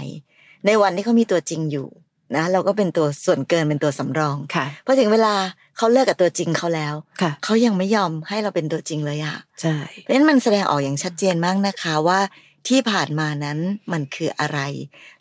[0.67, 1.89] ในวันที่เขามีตัวจริงอยู่
[2.37, 5.35] นะเราก็เป็นตัวส่วนเกินเป็นตัวสำรองค่ะพอถึงเวลา
[5.77, 12.21] เขาเลิกกับตัวจริงเขาแล้วค่ะเขายังไม่ยอมให้เราเป็นตัวจริงเลยอะใช่เพราะฉะนั้นมันแสดงออกอย่างชัดเจนมากนะคะว่า
[12.69, 13.59] ที่ผ่านมานั้น
[13.93, 14.59] มันคืออะไร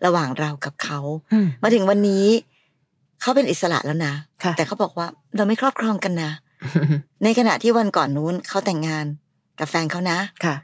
[0.06, 1.00] ระหว่างเรากับเขา
[1.34, 2.26] อืมมาถึงวันนี้
[3.22, 6.32] เขาเป็นอิสระแล้วนะค่ะแต่เขาบอกว่าเราไม่ครอบครองกันนะ
[7.24, 9.06] ในขณะที่วันก่อนนู้นเขาแต่งงาน
[9.60, 10.56] กับแฟนเขานะค่ะ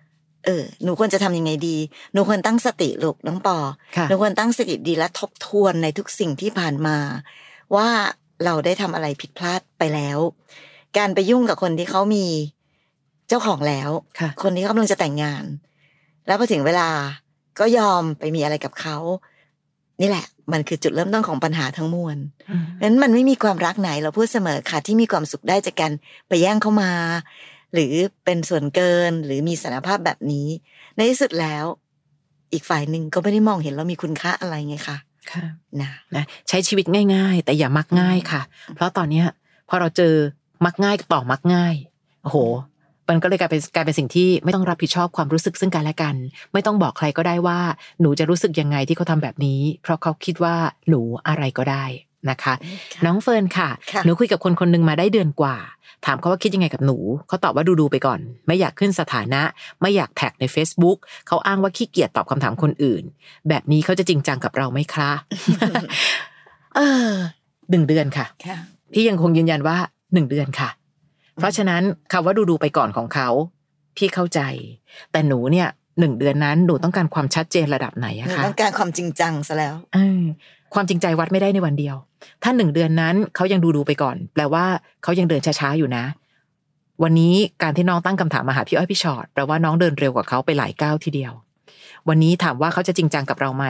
[0.45, 1.77] เออ หนูควรจะทำยังไงดี
[2.13, 3.57] หนูควรตั้งสติลูกน้องปอ
[3.97, 6.97] ค่ะหนูควรตั้งสติดีและทบทวนในทุกสิ่งที่ผ่านมา
[7.75, 7.87] ว่า
[8.45, 10.17] เราได้ทำอะไรผิดพลาดไปแล้ว
[10.97, 12.25] การไปยุ่งกับคนที่เขามี
[13.27, 15.43] เจ้าของแล้วค่ะคนที่เขากำลังจะแต่งงาน
[16.27, 16.89] แล้วพอถึงเวลา
[17.59, 18.97] ก็ยอมไปมีอะไรกับเขา
[20.01, 22.17] นี่แหละ มันคือจุดเริ่มต้นของปัญหาทั้งมวล
[22.49, 25.91] อืมนั้นมันไม่มีความรักไหนเราพูดเสมอค่ะที่มีความสุขได้จากการ
[26.27, 26.91] ไปแย่งเข้ามา
[27.73, 27.93] หรือ
[28.25, 30.47] เป็นส่วนเกินหรือมีสารภาพแบบนี้
[30.95, 31.65] ในที่สุดแล้ว
[32.53, 34.97] อีกฝ่ายหนึ่งก็ไม่ได้มองเห็นเรามีคุณค่าอะไรไงคะ
[35.31, 35.45] ค่ะ
[35.81, 38.41] นะนะใช้ชีวิตง่าย ๆ แต่อย่ามักง่ายค่ะ
[38.75, 39.25] เพราะตอนเนี้ย
[39.69, 40.13] พอเราเจอ
[40.65, 41.75] มักง่ายต่อมักง่าย
[42.23, 42.37] โอ้โห
[43.09, 46.15] มันก็เลยกลายเป็นกลายเป็นสิ่งที่ไม่ต้องรับผิดชอบความรู้สึกซึ่งกันและกัน
[46.53, 47.59] ไม่ต้องบอกใครก็ได้ว่า
[48.01, 50.55] หนูจะรู้สึกยังไงที่เขาทำแบบนี้ เพราะเขาคิดว่า
[50.89, 51.85] หนูอะไรก็ได้
[52.29, 52.53] นะคะ
[53.05, 55.57] น้องเฟิร์นค่ะค่ะหนูคุยกับคนคนหนึ่งมาได้เดือนกว่า
[56.05, 59.41] ถามเขาว่าคิดยังไงกับหนู เขาตอบว่าดูดูๆไปก่อน ไม่อยากขึ้นสถานะ
[59.81, 63.03] ไม่อยากแท็กใน Facebook เขาอ้างว่าขี้เกียจตอบคำถามคนอื่น
[63.49, 65.09] แบบนี้เขาจะจริงจังกับเราไหมคะ
[66.75, 66.79] เอ
[67.09, 67.11] อ
[67.71, 68.57] หนึ่งเดือนค่ะค่ะ
[68.93, 69.77] พี่ยังคงยืนยันว่า
[70.13, 70.69] หนึ่งเดือนค่ะ
[71.37, 73.29] เพราะฉะนั้นคำว่าดูดูๆไปก่อนของเขา
[73.97, 74.39] พี่เข้าใจ
[75.11, 75.67] แต่หนูเนี่ย
[75.99, 80.23] หนึ่งเดือนนั้นหนูต้องการความชัดเจนระดับไหนหอะนูคะต้องการความจริงจังซะแล้วเออ
[80.73, 81.95] ความจริงใจวัดไม่ได้ในวันเดียว
[82.43, 84.65] ถ้าหนึ่งเดือนนั้นเขายังดูดูๆไปก่อน แปลว่า
[85.03, 86.03] เขายังเดินช้าๆอยู่นะ
[87.03, 91.33] วันนี้การที่น้องตั้งคำถามมาหาพี่อ้อยพี่ชอตแปลว่าน้องเดินเร็วกว่าเขาไปหลายก้าวทีเดียว
[92.09, 93.65] วันนี้ถามว่าเขาจะจริงจังกับเราไหม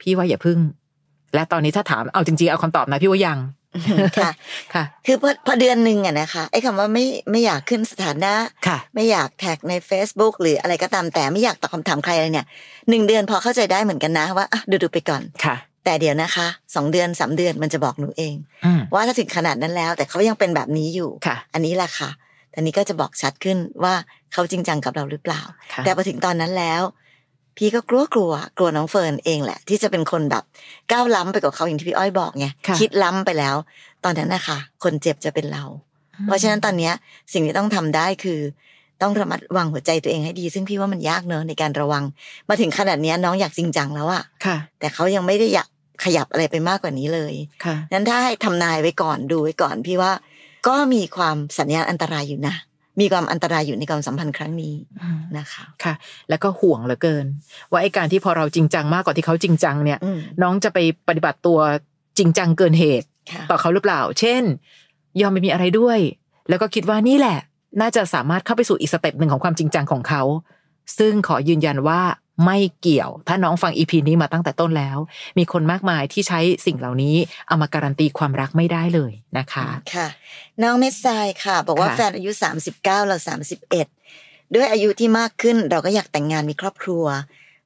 [0.00, 0.58] พี่ว่าอย่าพึ่ง
[1.34, 3.38] และตอนนี้ถ้าถามเอาจริงๆเอาคำตอบนะพี่ว่ายัง
[4.18, 4.30] ค่ะ
[4.74, 8.32] ค่ะ คือพอพอเดือนหนึ่งอะนะคะไอ้คำว่าไม่ไม่อยากขึ้นสถานะ
[8.66, 12.46] ค่ะ ไม่อยากแท็กใน Facebook หรืออะไรก็ตามแต่ไม่อยากตอบคำถามใครอะไรเนี่ย
[12.88, 22.10] หนึ่งเดือนพอเข้าใจได้เหมือนกันนะว่าอะดูดูๆไปก่อนค่ะ แต่เดี๋ยวนะคะสองเดือนสามเดือนมันจะบอกหนูเองอืมว่าถ้าถึงขนาดนั้นแล้ว แต่เขายังเป็นแบบนี้อยู่ค่ะอันนี้แหละค่ะ
[22.50, 23.94] แต่นี้ก็จะบอกชัดขึ้นว่า
[24.32, 25.42] เขาจริงจังกับเราหรือเปล่า
[25.72, 26.82] ค่ะแต่พอถึงตอนนั้นแล้ว
[27.56, 30.44] พี่ก็กลัวกลัวกลัวน้องเฟิร์นเองแหละ ที่จะเป็นคนแบบ
[30.92, 33.56] ก้าวล้ำไปกว่าเขาอย่างที่พี่อ้อยบอกไงค่ะคิดล้ำไปแล้ว
[34.04, 35.64] ตอนนั้นนะคะคนเจ็บจะเป็นเรา
[36.26, 36.92] เพราะฉะนั้นตอนเนี้ย
[37.32, 38.40] สิ่งที่ต้องทำได้คือ
[39.02, 42.04] ต้องระมัดระวังหัวใจตัวเองให้ดี ซึ่งพี่ว่ามันยากเนอะในการระวัง
[42.48, 45.68] มาถึงขนาดเนี้ยน้องอยากจริงจังแล้วอะค่ะแต่เขายังไม่ได้อยาก
[46.04, 47.34] ขยับอะไรไปมากกว่านี้เลย
[47.64, 50.12] ค่ะนั้นถ้าให้ทำนายไว้ก่อนดูไว้ก่อนพี่ว่า
[50.66, 52.54] ก็มีความสัญญาณอันตรายอยู่นะ
[53.00, 55.94] มีความอันตรายอยู่ในความสัมพันธ์ครั้งนี้อืมนะคะค่ะ
[56.28, 57.26] แล้วก็ห่วงเหลือเกิน
[57.70, 61.58] ว่าไอ้การที่พอเราจริงจังมากกว่าที่เขาจริงจังเนี่ยอืมน้องจะไปปฏิบัติตัว
[62.18, 64.42] จริงจังเกินเหตุค่ะต่อเขาหรือเปล่า เช่น
[65.20, 65.98] ยอมไปมีอะไรด้วย
[66.48, 67.38] แล้วก็คิดว่านี่แหละ
[67.80, 70.22] น่าจะสามารถเข้าไปสู่อีกสเต็ปหนึ่งของความจริงจังของเขา
[70.98, 72.00] ซึ่งขอยืนยันว่า
[72.44, 74.98] ไม่เกี่ยว ถ้าน้องฟังอีพีนี้มาตั้งแต่ต้นแล้ว
[75.38, 77.16] มีคนมากมายที่ใช้สิ่งเหล่านี้
[77.48, 80.08] เอามาการันตีความรักไม่ได้เลยนะคะค่ะ
[80.62, 81.06] น้องเมสไซ
[81.44, 83.16] ค่ะ บอกว่าค่ะแฟนอายุ 39เรา
[83.86, 87.04] 31 ด้วยอายุที่มากขึ้นเราก็อยากแต่งงานมีครอบครัว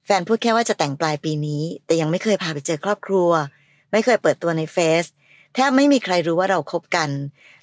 [0.06, 3.30] แฟนพูดแค่ว่าจะแต่งปลายปีนี้ แต่ยังไม่เคยพาไปเจอครอบครัว
[3.92, 5.04] ไม่เคยเปิดตัวในเฟซ
[5.54, 7.10] แทบไม่มีใครรู้ว่าเราคบกัน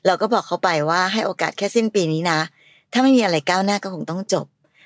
[0.06, 2.40] เราก็บอกเขาไปว่าให้โอกาสแค่สิ้นปีนี้นะ
[2.94, 4.46] ถ้าไม่มีอะไรก้าวหน้าก็คงต้องจบ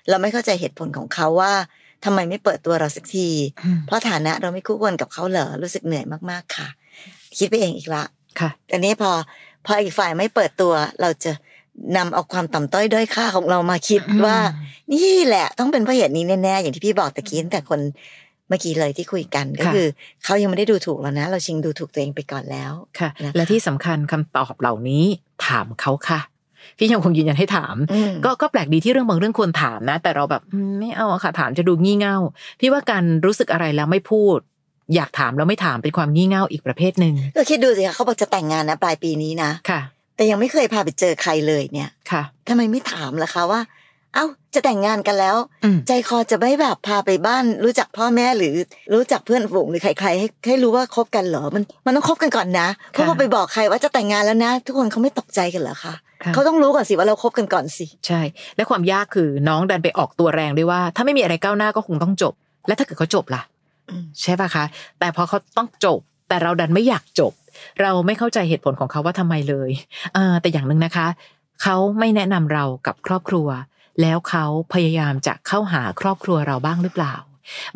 [0.09, 1.53] เราไม่เข้าใจเหตุผลของเขาว่า
[2.05, 3.27] ทำไมไม่เปิดตัวเราสักที
[3.65, 6.67] อืมเพราะฐานะเราไม่คู่ควรกับเขาเหรอรู้สึกเหนื่อยมากๆค่ะ
[7.37, 8.03] คิดไปเองอีกละ
[8.39, 9.11] ค่ะแต่นี้พอ
[9.65, 11.31] พออีกฝ่ายไม่เปิดตัวเราจะ
[11.97, 14.37] นำเอาความต่ำต้อยด้อยค่าของเรามาคิดอืมว่า
[14.93, 17.79] นี่แหละต้องเป็นเพราะเหตุนี้แน่ๆอย่างที่พี่บอกตะกี้ตั้งแต่คน
[18.47, 19.87] เมื่อกี้เลยที่คุยกันก็คือ
[20.23, 25.03] เขายังไม่ได้ดูถูกเรานะ เราชิงดูถูกตัวเองไปก่อนแล้วค่ะนะคะและที่สำคัญคำตอบเหล่านี้
[25.47, 26.19] ถามเขาค่ะ
[26.77, 32.17] พี่ยังคงยืนยันให้ถามอืมก็ก็แปลกดีที่เรื่องบางเรื่องควรถามนะ แต่เราแบบอืมไม่เอาอะค่ะถามจะดูงี่เง่า
[32.59, 34.39] พี่ว่าการรู้สึกอะไรแล้วไม่พูด
[34.95, 39.81] อยากถามแล้วไม่ถามเป็นความงี่เง่าอีกประเภทหนึ่งก็คิดดูสิคะเขาบอกจะแต่งงานนะปลายปีนี้นะค่ะ
[40.15, 43.61] แต่ยังไม่เคยพาไปเจอใครเลยเนี่ยค่ะทำไมไม่ถามล่ะคะว่า
[44.13, 48.55] เอ้าจะแต่งงานกันแล้วอืมใจคอจะไม่แบบพาไปบ้าน รู้จักพ่อแม่หรือ
[48.93, 55.95] รู้จักเพื่อนฝูงหรือใครๆให้ให้รู้ว่าคบกันเหรอมันมันต้องคบกันก่อนนะเพราะค่ะพอไปบอกใครว่าจะแต่งงานแล้วนะ ทุกคนเขาไม่ตกใจกันเหรอคะค่ะ
[56.33, 58.21] เขาต้องรู้ก่อนสิว่าเราคบกันก่อนสิ ใช่
[58.55, 62.33] และความยากคือน้องดันไปออกตัวแรงด้วยว่า ถ้าไม่มีอะไรก้าวหน้าก็คงต้องจบ
[62.67, 63.41] และถ้าเกิดเขาจบล่ะ
[63.89, 64.65] อืมใช่ปะคะ
[64.99, 65.99] แต่พอเขาต้องจบ
[66.29, 67.33] แต่เราดันไม่อยากจบ
[67.81, 69.69] เราไม่เข้าใจเหตุผลของเขาว่าทำไมเลย
[70.13, 71.07] เออแต่อย่างหนึ่งนะคะ
[71.63, 73.47] เขาไม่แนะนำเรากับครอบครัว
[74.01, 77.13] แล้วเขาพยายามจะเข้าหาครอบครัวเราบ้างหรือเปล่า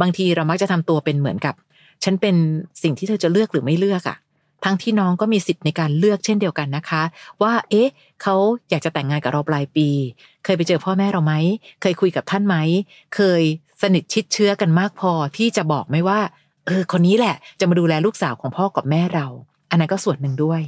[0.01, 1.55] บางทีเรามักจะทำตัวเป็นเหมือนกับ
[2.03, 2.35] ฉันเป็น
[2.83, 4.17] สิ่งที่เธอจะเลือกหรือไม่เลือกอะ
[4.63, 7.03] ทั้งที่น้องก็มีสิทธิ์ในการเลือกเช่นเดียวกันนะคะ
[7.41, 7.89] ว่า เอ๊ะ
[8.21, 8.35] เขา
[8.69, 9.87] อยากจะแต่งงานกับเราปลายปี
[10.43, 11.33] เคยไปเจอพ่อแม่เราไหม
[11.81, 12.55] เคยคุยกับท่านไหม
[13.15, 13.41] เคย
[13.81, 16.19] สนิทชิดเชื้อกันมากพอที่จะบอกไหมว่า
[16.65, 19.27] เออ คนนี้แหละ จะมาดูแลลูกสาวของพ่อกับแม่เรา
[19.69, 20.61] อันนั้นก็ส่วนหนึ่งด้วย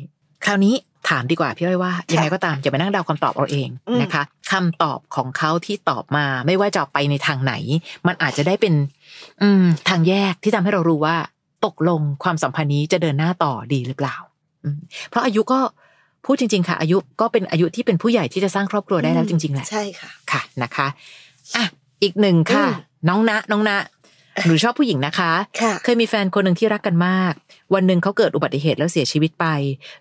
[0.45, 0.75] คราวนี้
[1.09, 7.53] ถามดีกว่าพี่อ้อยว่า ยังไงก็ตามอย่าไปนั่งเดาคำตอบเอาเองอืมนะคะคำตอบของเขาที่ตอบมาไม่ว่าจะไปในทางไหน
[8.07, 8.73] มันอาจจะได้เป็น
[9.41, 11.15] อืมทางแยกที่ทำให้เรารู้ว่า
[11.65, 14.15] ตกลงความสัมพันธ์นี้จะเดินหน้าต่อดีหรือเปล่า
[14.63, 15.59] อืมเพราะอายุก็
[16.25, 20.87] พูดจริง ๆ ค่ะ อายุก็เป็นอายุที่เป็นผู้ใหญ่ที่จะสร้างครอบครัวได้แล้วจริงๆแหละใช่ค่ะค่ะนะคะ
[21.55, 21.65] อะ
[22.03, 22.71] อีกหนึ่งค่ะอื
[23.05, 23.77] มน้องนะน้องนะ
[24.45, 27.33] หนูชอบผู้หญิงนะคะค่ะเคยมีแฟนคนหนึ่งที่รักกันมาก
[27.73, 29.45] วันหนึ่งเขาเกิดอุบัติเหตุแล้วเสียชีวิตไป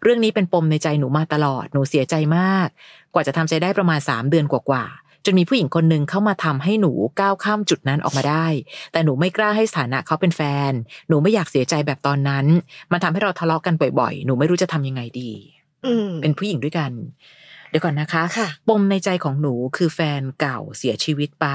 [0.02, 2.68] เรื่องนี้เป็นปมในใจหนูมาตลอด หนูเสียใจมาก
[3.14, 8.46] กว่าจะทำใจได้ประมาณ 3 เดือนกว่าๆ จนมีผู้หญิงคนหนึ่งเข้ามาทำให้หนูก้าวข้ามจุดนั้นออกมาได้
[8.92, 10.72] แต่หนูไม่กล้าให้สถานะเขาเป็นแฟน
[11.08, 12.46] หนูไม่อยากเสียใจแบบตอนนั้น
[12.92, 15.30] มันทำให้เราทะเลาะกันบ่อยๆ หนูไม่รู้จะทำยังไงดี
[15.86, 16.90] อืมเป็นผู้หญิงด้วยกัน
[17.70, 21.46] เดี๋ยวก่อนนะคะค่ะปมในใจของหนูคือแฟนเก่าเสียชีวิตไป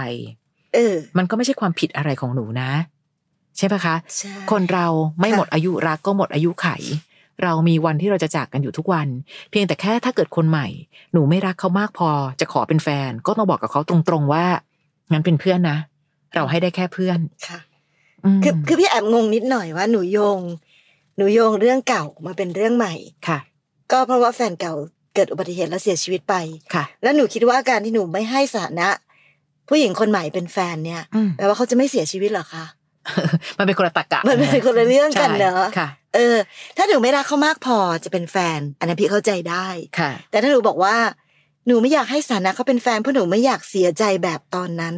[0.73, 2.71] เออ มันก็ไม่ใช่ความผิดอะไรของหนูนะ
[3.57, 4.87] ใช่ปะคะใช่คนเรา
[5.19, 6.67] ไม่ค่ะหมดอายุรักก็หมดอายุไข
[7.43, 9.07] เรามีวันที่เราจะจากกันอยู่ทุกวัน
[9.49, 10.67] เพียงแต่แค่ถ้าเกิดคนใหม่
[11.13, 14.45] หนูไม่รักเขามากพอ จะขอเป็นแฟน ก็ต้องบอกกับเขาตรงๆว่า
[15.11, 15.77] งั้นเป็นเพื่อนนะ
[16.35, 17.59] เราให้ได้แค่เพื่อนค่ะ
[18.37, 20.39] มคือคือพี่แอบงงนิดหน่อยว่าหนูโยง
[21.17, 22.93] หนูโยงเรื่องเก่ามาเป็นเรื่องใหม่
[23.27, 23.39] ค่ะ
[23.91, 24.73] ก็เพราะว่าแฟนเก่า
[25.15, 26.35] เกิดอุบัติเหตุแล้วเสียชีวิตไป
[26.73, 28.89] ค่ะ แล้วหนูคิดว่าการที่หนูไม่ให้สถานะ
[29.69, 32.65] ผู้หญิงคนใหม่เป็นแฟนเนี่ยอืมแปลว่าเขาจะไม่เสียชีวิตเหรอคะ
[33.57, 35.87] มันเป็นคนละตรกกะมันเป็นคนละเรื่องกันเนอะใช่ค่ะ
[36.17, 36.37] เออ
[36.77, 39.67] ถ้าหนูไม่รักเขามากพอจะเป็นแฟน อันนั้นพี่เข้าใจได้
[39.99, 40.95] ค่ะ แต่ถ้าหนูบอกว่า
[41.67, 44.95] หนูไม่อยากให้สถานะเขาเป็นแฟนเพราะหนูไม่อยากเสียใจแบบตอนนั้น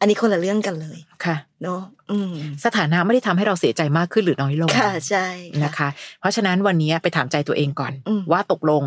[0.00, 2.34] อันนี้คนละเรื่องกันเลยค่ะเนาะอืม
[2.64, 5.26] สถานะไม่ได้ทำให้เราเสียใจมากขึ้นหรือน้อยลงค่ะใช่
[5.64, 5.88] นะคะ
[6.20, 8.82] เพราะฉะนั้นวันนี้ไปถามใจตัวเองก่อนอืมว่าตกลง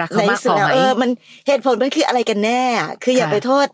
[0.00, 1.10] รักเขาในมากสุพดอแล้วไหมเออมัน
[1.46, 3.66] เหตุผลมันคืออะไรกันแน่อะคืออย่าค่ะไปโทษ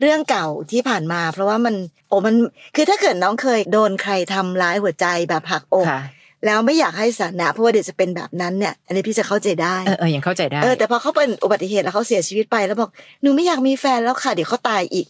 [0.00, 1.74] เรื่องเก่าที่ผ่านมา เพราะว่ามัน
[2.08, 2.34] โอ้มัน
[2.76, 6.00] คือถ้าเกิดน้องเคยโดนใครทำร้ายหัวใจแบบหักอกค่ะ
[6.46, 12.90] แล้วไม่อยากให้สถานะเพราะว่าเดี๋ยวจะเป็นแบบนั้นเนี่ย อันนี้พี่จะเข้าใจได้เออเออยังเข้าใจได้เออแต่พอเขาเป็นอุบัติเหตุแล้วเขาเสียชีวิตไปแล้วบอก
[13.22, 15.06] หนูไม่อยากมีแฟนแล้วค่ะเดี๋ยวเขาตายอีก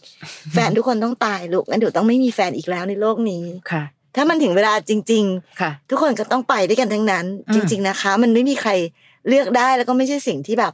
[0.53, 3.83] แฟนทุกคนต้องตายลูกงั้นเดี๋ยวต้องไม่มีแฟนอีกแล้วในโลกนี้ค่ะ
[4.15, 5.23] ถ้ามันถึงเวลาจริง
[5.61, 8.71] ค่ะๆทุกคนก็ต้องไปด้วยกันทั้งนั้นอืมจริง ๆนะคะ มันไม่มีใคร
[9.29, 10.73] เลือกได้แล้วก็ไม่ใช่สิ่งที่แบบ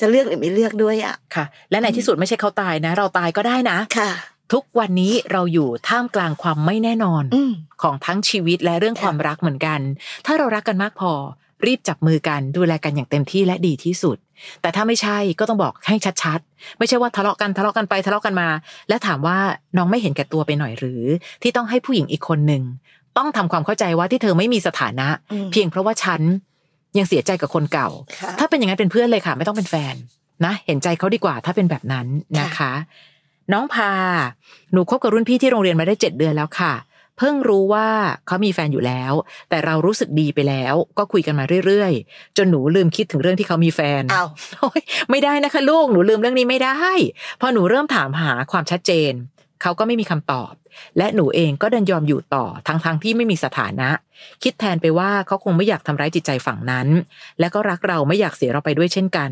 [0.00, 4.10] จะเลือกหรือไม่เลือกด้วยอะ ค่ะ และในที่สุดไม่ใช่เขาตายนะ เราตายก็ได้นะ ค่ะ
[4.52, 9.80] ทุกวันนี้เราอยู่ท่ามกลางความไม่แน่นอนอืมของทั้งชีวิตและเรื่องค่ะความรักเหมือนกัน
[10.26, 11.12] ถ้าเรารักกันมากพอ
[11.66, 14.16] รีบจับมือกันดูแลกันอย่างเต็มที่และดีที่สุด
[14.62, 18.48] แต่ถ้าไม่ใช่ก็ต้องบอกให้ชัดๆ ไม่ใช่ว่าทะเลาะกันทะเลาะกันไปทะเลาะกันมา
[18.88, 19.38] และถามว่า
[19.76, 21.02] น้องไม่เห็นแก่ตัวไปหน่อยหรือ
[21.42, 22.62] ที่ต้องให้ผู้หญิงอีกคนหนึ่ง
[23.18, 26.20] ต้องทำความเข้าใจว่าที่เธอไม่มีสถานะอืมเพียงเพราะว่าฉัน
[26.98, 27.88] ยังเสียใจกับคนเก่า
[28.20, 29.94] ค่ะถ้าเป็นอย่างนั้นเป็นเพื่อนเลยค่ะ ไม่ต้องเป็นแฟน
[30.44, 32.06] นะ เห็นใจเขาดีกว่าถ้าเป็นแบบนั้น
[32.40, 32.72] นะคะ
[33.52, 33.92] น้องพา
[34.72, 36.74] หนูคบกับรุ่นพี่ที่โรงเรียนมาได้เจ็ดเดือนแล้วค่ะ
[37.18, 37.88] เพิ่งรู้ว่า
[38.26, 39.12] เขามีแฟนอยู่แล้ว
[39.48, 44.24] แต่เรารู้สึกดีไปแล้ว ก็คุยกันมาเรื่อยๆ จนหนูลืมคิดถึงเรื่องที่เขามีแฟนเอา
[44.60, 46.76] โอ๊ยไม่ได้นะคะลูกหนูลืมเรื่องนี้ไม่ได้
[47.40, 49.12] พอหนูเริ่มถามหาความชัดเจน
[49.62, 50.52] เขาก็ไม่มีคำตอบ
[50.98, 53.88] และหนูเองก็เดินยอมอยู่ต่อทั้งๆทที่ไม่มีสถานะ
[54.42, 56.88] คิดแทนไปว่าเขาคงไม่อยากทำร้ายจิตใจฝั่งนั้น
[57.40, 59.30] และก็รักเราไม่อยากเสียเราไปด้วยเช่นกัน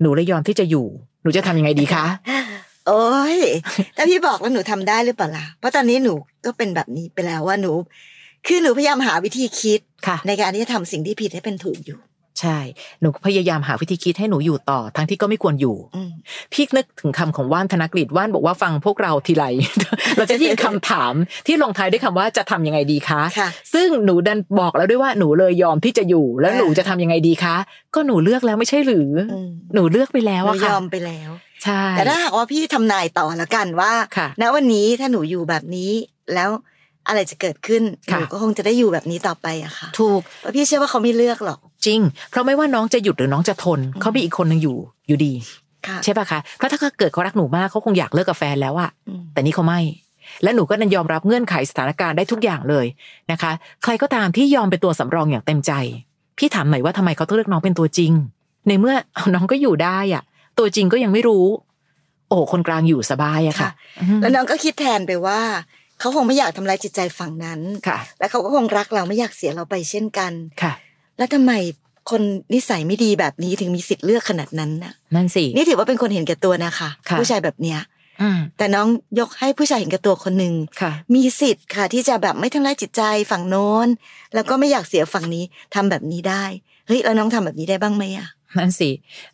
[0.00, 0.86] หนูเลยยอมที่จะอยู่
[1.22, 2.04] หนูจะทำยังไงดีคะ
[2.86, 3.38] โอ้ย
[3.96, 7.72] ถ้าพี่บอกแล้วหนูทำได้หรือเปล่าล่ะเพราะตอนนี้หนูก็เป็นแบบนี้ไปแล้วว่าหนู
[8.46, 11.98] คือหนูพยายามหาวิธีคิดค่ะในการที่จะทำสิ่งที่ผิดให้เป็นถูกอยู่
[12.40, 12.58] ใช่
[13.00, 16.10] หนูก็พยายามหาวิธีคิดให้หนูอยู่ต่อ ทั้งที่ก็ไม่ควรอยู่อืม
[16.52, 19.44] พี่นึกถึงคำของว่านธนกฤษว่านบอกว่าฟังพวกเราทีไร
[20.16, 21.12] เราจะได้ยินคำถาม
[21.46, 27.56] ที่ลงท้ายด้วยคำว่าจะทำยังไงดีคะค่ะซึ่งหนูดันบอกแล้วด้วยว่าหนูเลยยอมที่จะอยู่ แล้วหนูอ่าจะทำยังไงดีคะ
[27.94, 31.30] ก็หนูเลือกแล้วไม่ใช่หรืออืมหนูเลือกไปแล้วหนูอะยค่ะอมไปแล้ว
[31.66, 35.90] ใช่แต่ถ้าหากว่าพี่ทำนายต่อละกันว่าค่ะณวันนี้ถ้าหนูอยู่แบบนี้
[36.34, 36.50] แล้ว
[37.08, 42.00] อะไรจะเกิดขึ้นหค่ะนูก็คงจะได้อยู่แบบนี้ต่อไปอะค่ะ ถูกเพราะพี่เชื่อว่าเขาไม่เลือกหรอก จริง
[42.30, 44.76] เพราะไม่ว่าน้องจะหยุดหรือน้องจะทนเขามีอีกคนหนึ่งอยู่
[45.08, 45.32] อยู่ดี
[45.86, 49.80] ค่ะใช่ปะคะเพราะถ้าเขาเกิดเขารักหนูมากเขาคงอยากเลิกกับแฟนแล้วอะอืมแต่นี่เขาไม่
[50.42, 52.86] และหนูก็นันยอมรับเงื่อนไขสถานการณ์ได้ทุกอย่างเลย
[53.32, 53.52] นะคะ
[53.82, 55.72] ใครก็ตามที่ยอมเป็นตัวสำรองอย่างเต็มใจ
[56.38, 58.12] พี่ถามหน่อยว่าทำไมเขาต้องเลือกน้องเป็นตัวจริง
[58.68, 60.22] ในเมื่อเอาน้องก็อยู่ได้อะ
[60.58, 61.46] ตัวจริงก็ยังไม่รู้
[62.28, 63.70] โอ้คนกลางอยู่สบายอะค่ะ
[64.20, 65.40] แล้วน้องก็คิดแทนไปว่า
[66.00, 70.72] เขาคงไม่อยากทำร้ายจิตใจฝั่งนั้นค่ะ และเขาก็คงรักเราไม่อยากเสียเราไปเช่นกันค่ะ
[71.18, 71.52] แล้วทำไม
[72.10, 72.22] คน
[72.54, 77.80] นิสัยไม่ดีแบบนี้ถึงมีสิทธิ์เลือกขนาดนั้นน่ะนั่นสินี่ถือว่าเป็นคนเห็นแก่ตัวนะคะค่ะผู้ชายแบบเนี้ย
[78.22, 78.86] อืมแต่น้อง
[79.18, 83.88] ยกให้ผู้ชายเห็นแก่ตัวคนหนึ่งค่ะมีสิทธิ์ค่ะ ที่จะแบบไม่ทำร้ายจิตใจฝั่งโน้น
[84.34, 86.44] แล้วก็ไม่อยากเสียฝั่งนี้ทำแบบนี้ได้
[86.86, 88.90] เฮ้ยแล้วน้องทำแบบนี้ได้บ้างไหมอะนั่นสิ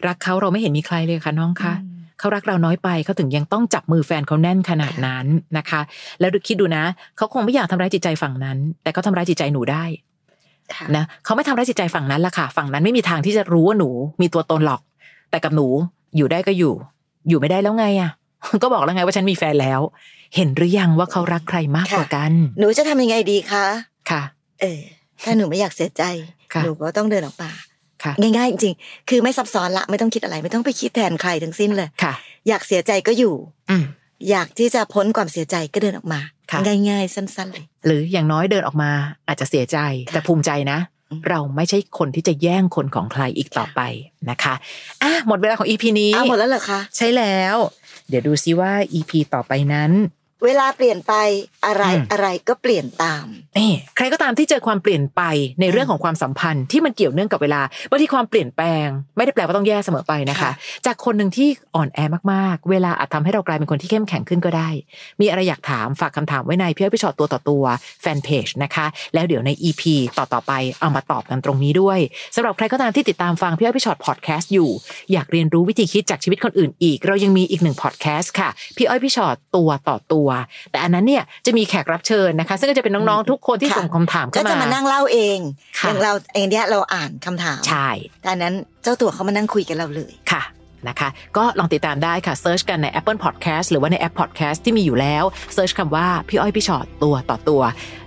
[0.07, 5.27] รักเขาเราไม่เห็นมีใครเลยค่ะน้องคะอืมเขารักเราน้อยไปเขาถึงยังต้องจับมือแฟนเขาแน่นขนาดนั้น
[5.59, 5.81] นะคะ
[6.21, 6.85] แล้วดูคิดดูนะ
[7.17, 9.85] เขาคงไม่อยากทำร้ายจิตใจฝั่งนั้น แต่เขาทำร้ายจิตใจหนูได้
[10.75, 14.81] ค่ะนะเขาไม่ทำร้ายจิตใจฝั่งนั้นละค่ะ ฝั่งนั้นไม่มีทางที่จะรู้ว่าหนู มีตัวตนหรอก
[15.31, 15.67] แต่กับหนู
[16.17, 16.75] อยู่ได้ก็อยู่
[17.29, 18.11] อยู่ไม่ได้แล้วไงอะ
[18.63, 19.81] ก็บอกแล้วไงว่าฉันมีแฟนแล้ว
[20.37, 23.65] เห็นหรือยังว่าเขารักใครมากกว่ากัน หนูจะทำยังไงดีคะ
[24.11, 24.23] ค่ะ
[24.61, 24.81] เออ
[25.25, 26.03] ถ้าหนูไม่อยากเสียใจ
[26.53, 27.72] ค่ะหนูก็ต้องเดินออกมาค่ะ
[28.21, 32.15] ง่ายๆจริงๆคือไม่ซับซ้อนละไม่ต้องคิดอะไร ไม่ต้องไปคิดแทนใครทั้งสิ้นเลยค่ะ
[32.49, 33.35] อยากเสียใจก็อยู่
[33.71, 33.85] อืม
[34.31, 38.91] อยากที่จะพ้นความเสียใจก็เดินออกมาค่ะง่ายๆ สั้นๆเลยหรืออย่างน้อยเดินออกมา
[39.29, 40.79] อาจจะเสียใจค่ะแต่ภูมิใจนะ
[41.11, 43.81] อืมเราไม่ใช่คนที่จะแย่งคนของใครอีกต่อไป
[44.31, 44.55] นะคะ
[45.03, 47.57] อะหมดเวลาของ EP นี้เอาหมดแล้วเหรอคะใช่แล้ว
[48.09, 49.91] เดี๋ยวดูซิว่า EP ต่อไปนั้น
[50.45, 51.15] เวลาเปลี่ยนไป
[51.67, 53.27] อะไรอืมอะไรก็เปลี่ยนตาม
[53.59, 55.23] นี่ใครก็ตามที่เจอความเปลี่ยนไป
[55.61, 60.53] ในเรื่องของความสัมพันธ์ที่มันเกี่ยวเนื่องกับเวลาบางทีความเปลี่ยนแปลง ไม่ได้แปลว่าต้องแย่เสมอไปนะคะค่ะ
[60.87, 61.99] จากคนหนึ่งที่อ่อนแอ
[62.33, 64.69] มากๆ เวลาอาจทำให้เรากลายเป็นคนที่เข้มแข็งขึ้นก็ได้
[65.21, 67.65] มีอะไรอยากถามฝากคำถามไว้ในพี่อ้อยพี่ชอตตัวต่อตัว
[68.03, 69.83] แฟนเพจนะคะ แล้วเดี๋ยวใน EP
[70.19, 71.99] ต่อต่อๆไปเอามาตอบกันตรงนี้ด้วย
[72.35, 74.71] สำหรับใครก็ตามที่ติดตามฟังพี่อ้อยพี่ชอตพอดแคสต์อยู่
[75.13, 80.29] อยากเรียนรู้วิธีคิดจากชีวิตคนอื่นอีก เรายังมีอีกหนึ่งพอดแคสต์ค่ะพี่อ้อยพี่ชอตตัวต่อตัว
[80.71, 85.39] แต่อันนั้นเนี่ยจะมีแขกรับเชิญนะคะ ซึ่งก็จะเป็นน้องๆทุกคนที่ค่ะส่งคำถามก็เข้าจะมามานั่งเล่าเอง
[85.79, 87.89] ค่ะอย่างเราเองเนี้ยเราอ่านคำถามใช่
[88.23, 90.43] แต่อันนั้นเจ้าตัวเขามานั่งคุยกับเราเลยค่ะ
[90.89, 97.63] นะคะก็ลองติดตามได้ค่ะเซิร์ชกันใน Apple Podcast หรือว่าในแอป Podcast ที่มีอยู่แล้วเซิร์ชคำว่า พี่อ้อยพี่ชอตตัวต่อตัว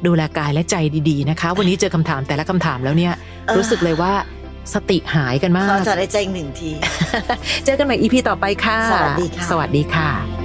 [0.05, 0.75] ดูแลกายและใจ
[1.09, 3.13] ดีๆนะคะ วันนี้เจอคำถามแต่ละคำถามแล้วเนี่ย
[3.47, 4.13] เออรู้สึกเลยว่า
[4.73, 6.71] สติหายกันมาขอกถอนหายใจอีกหนึ่งที
[7.65, 10.44] เจอกันใหม่ EP ต่อไปค่ะ สวัสดีค่ะ สวัสดีค่ะ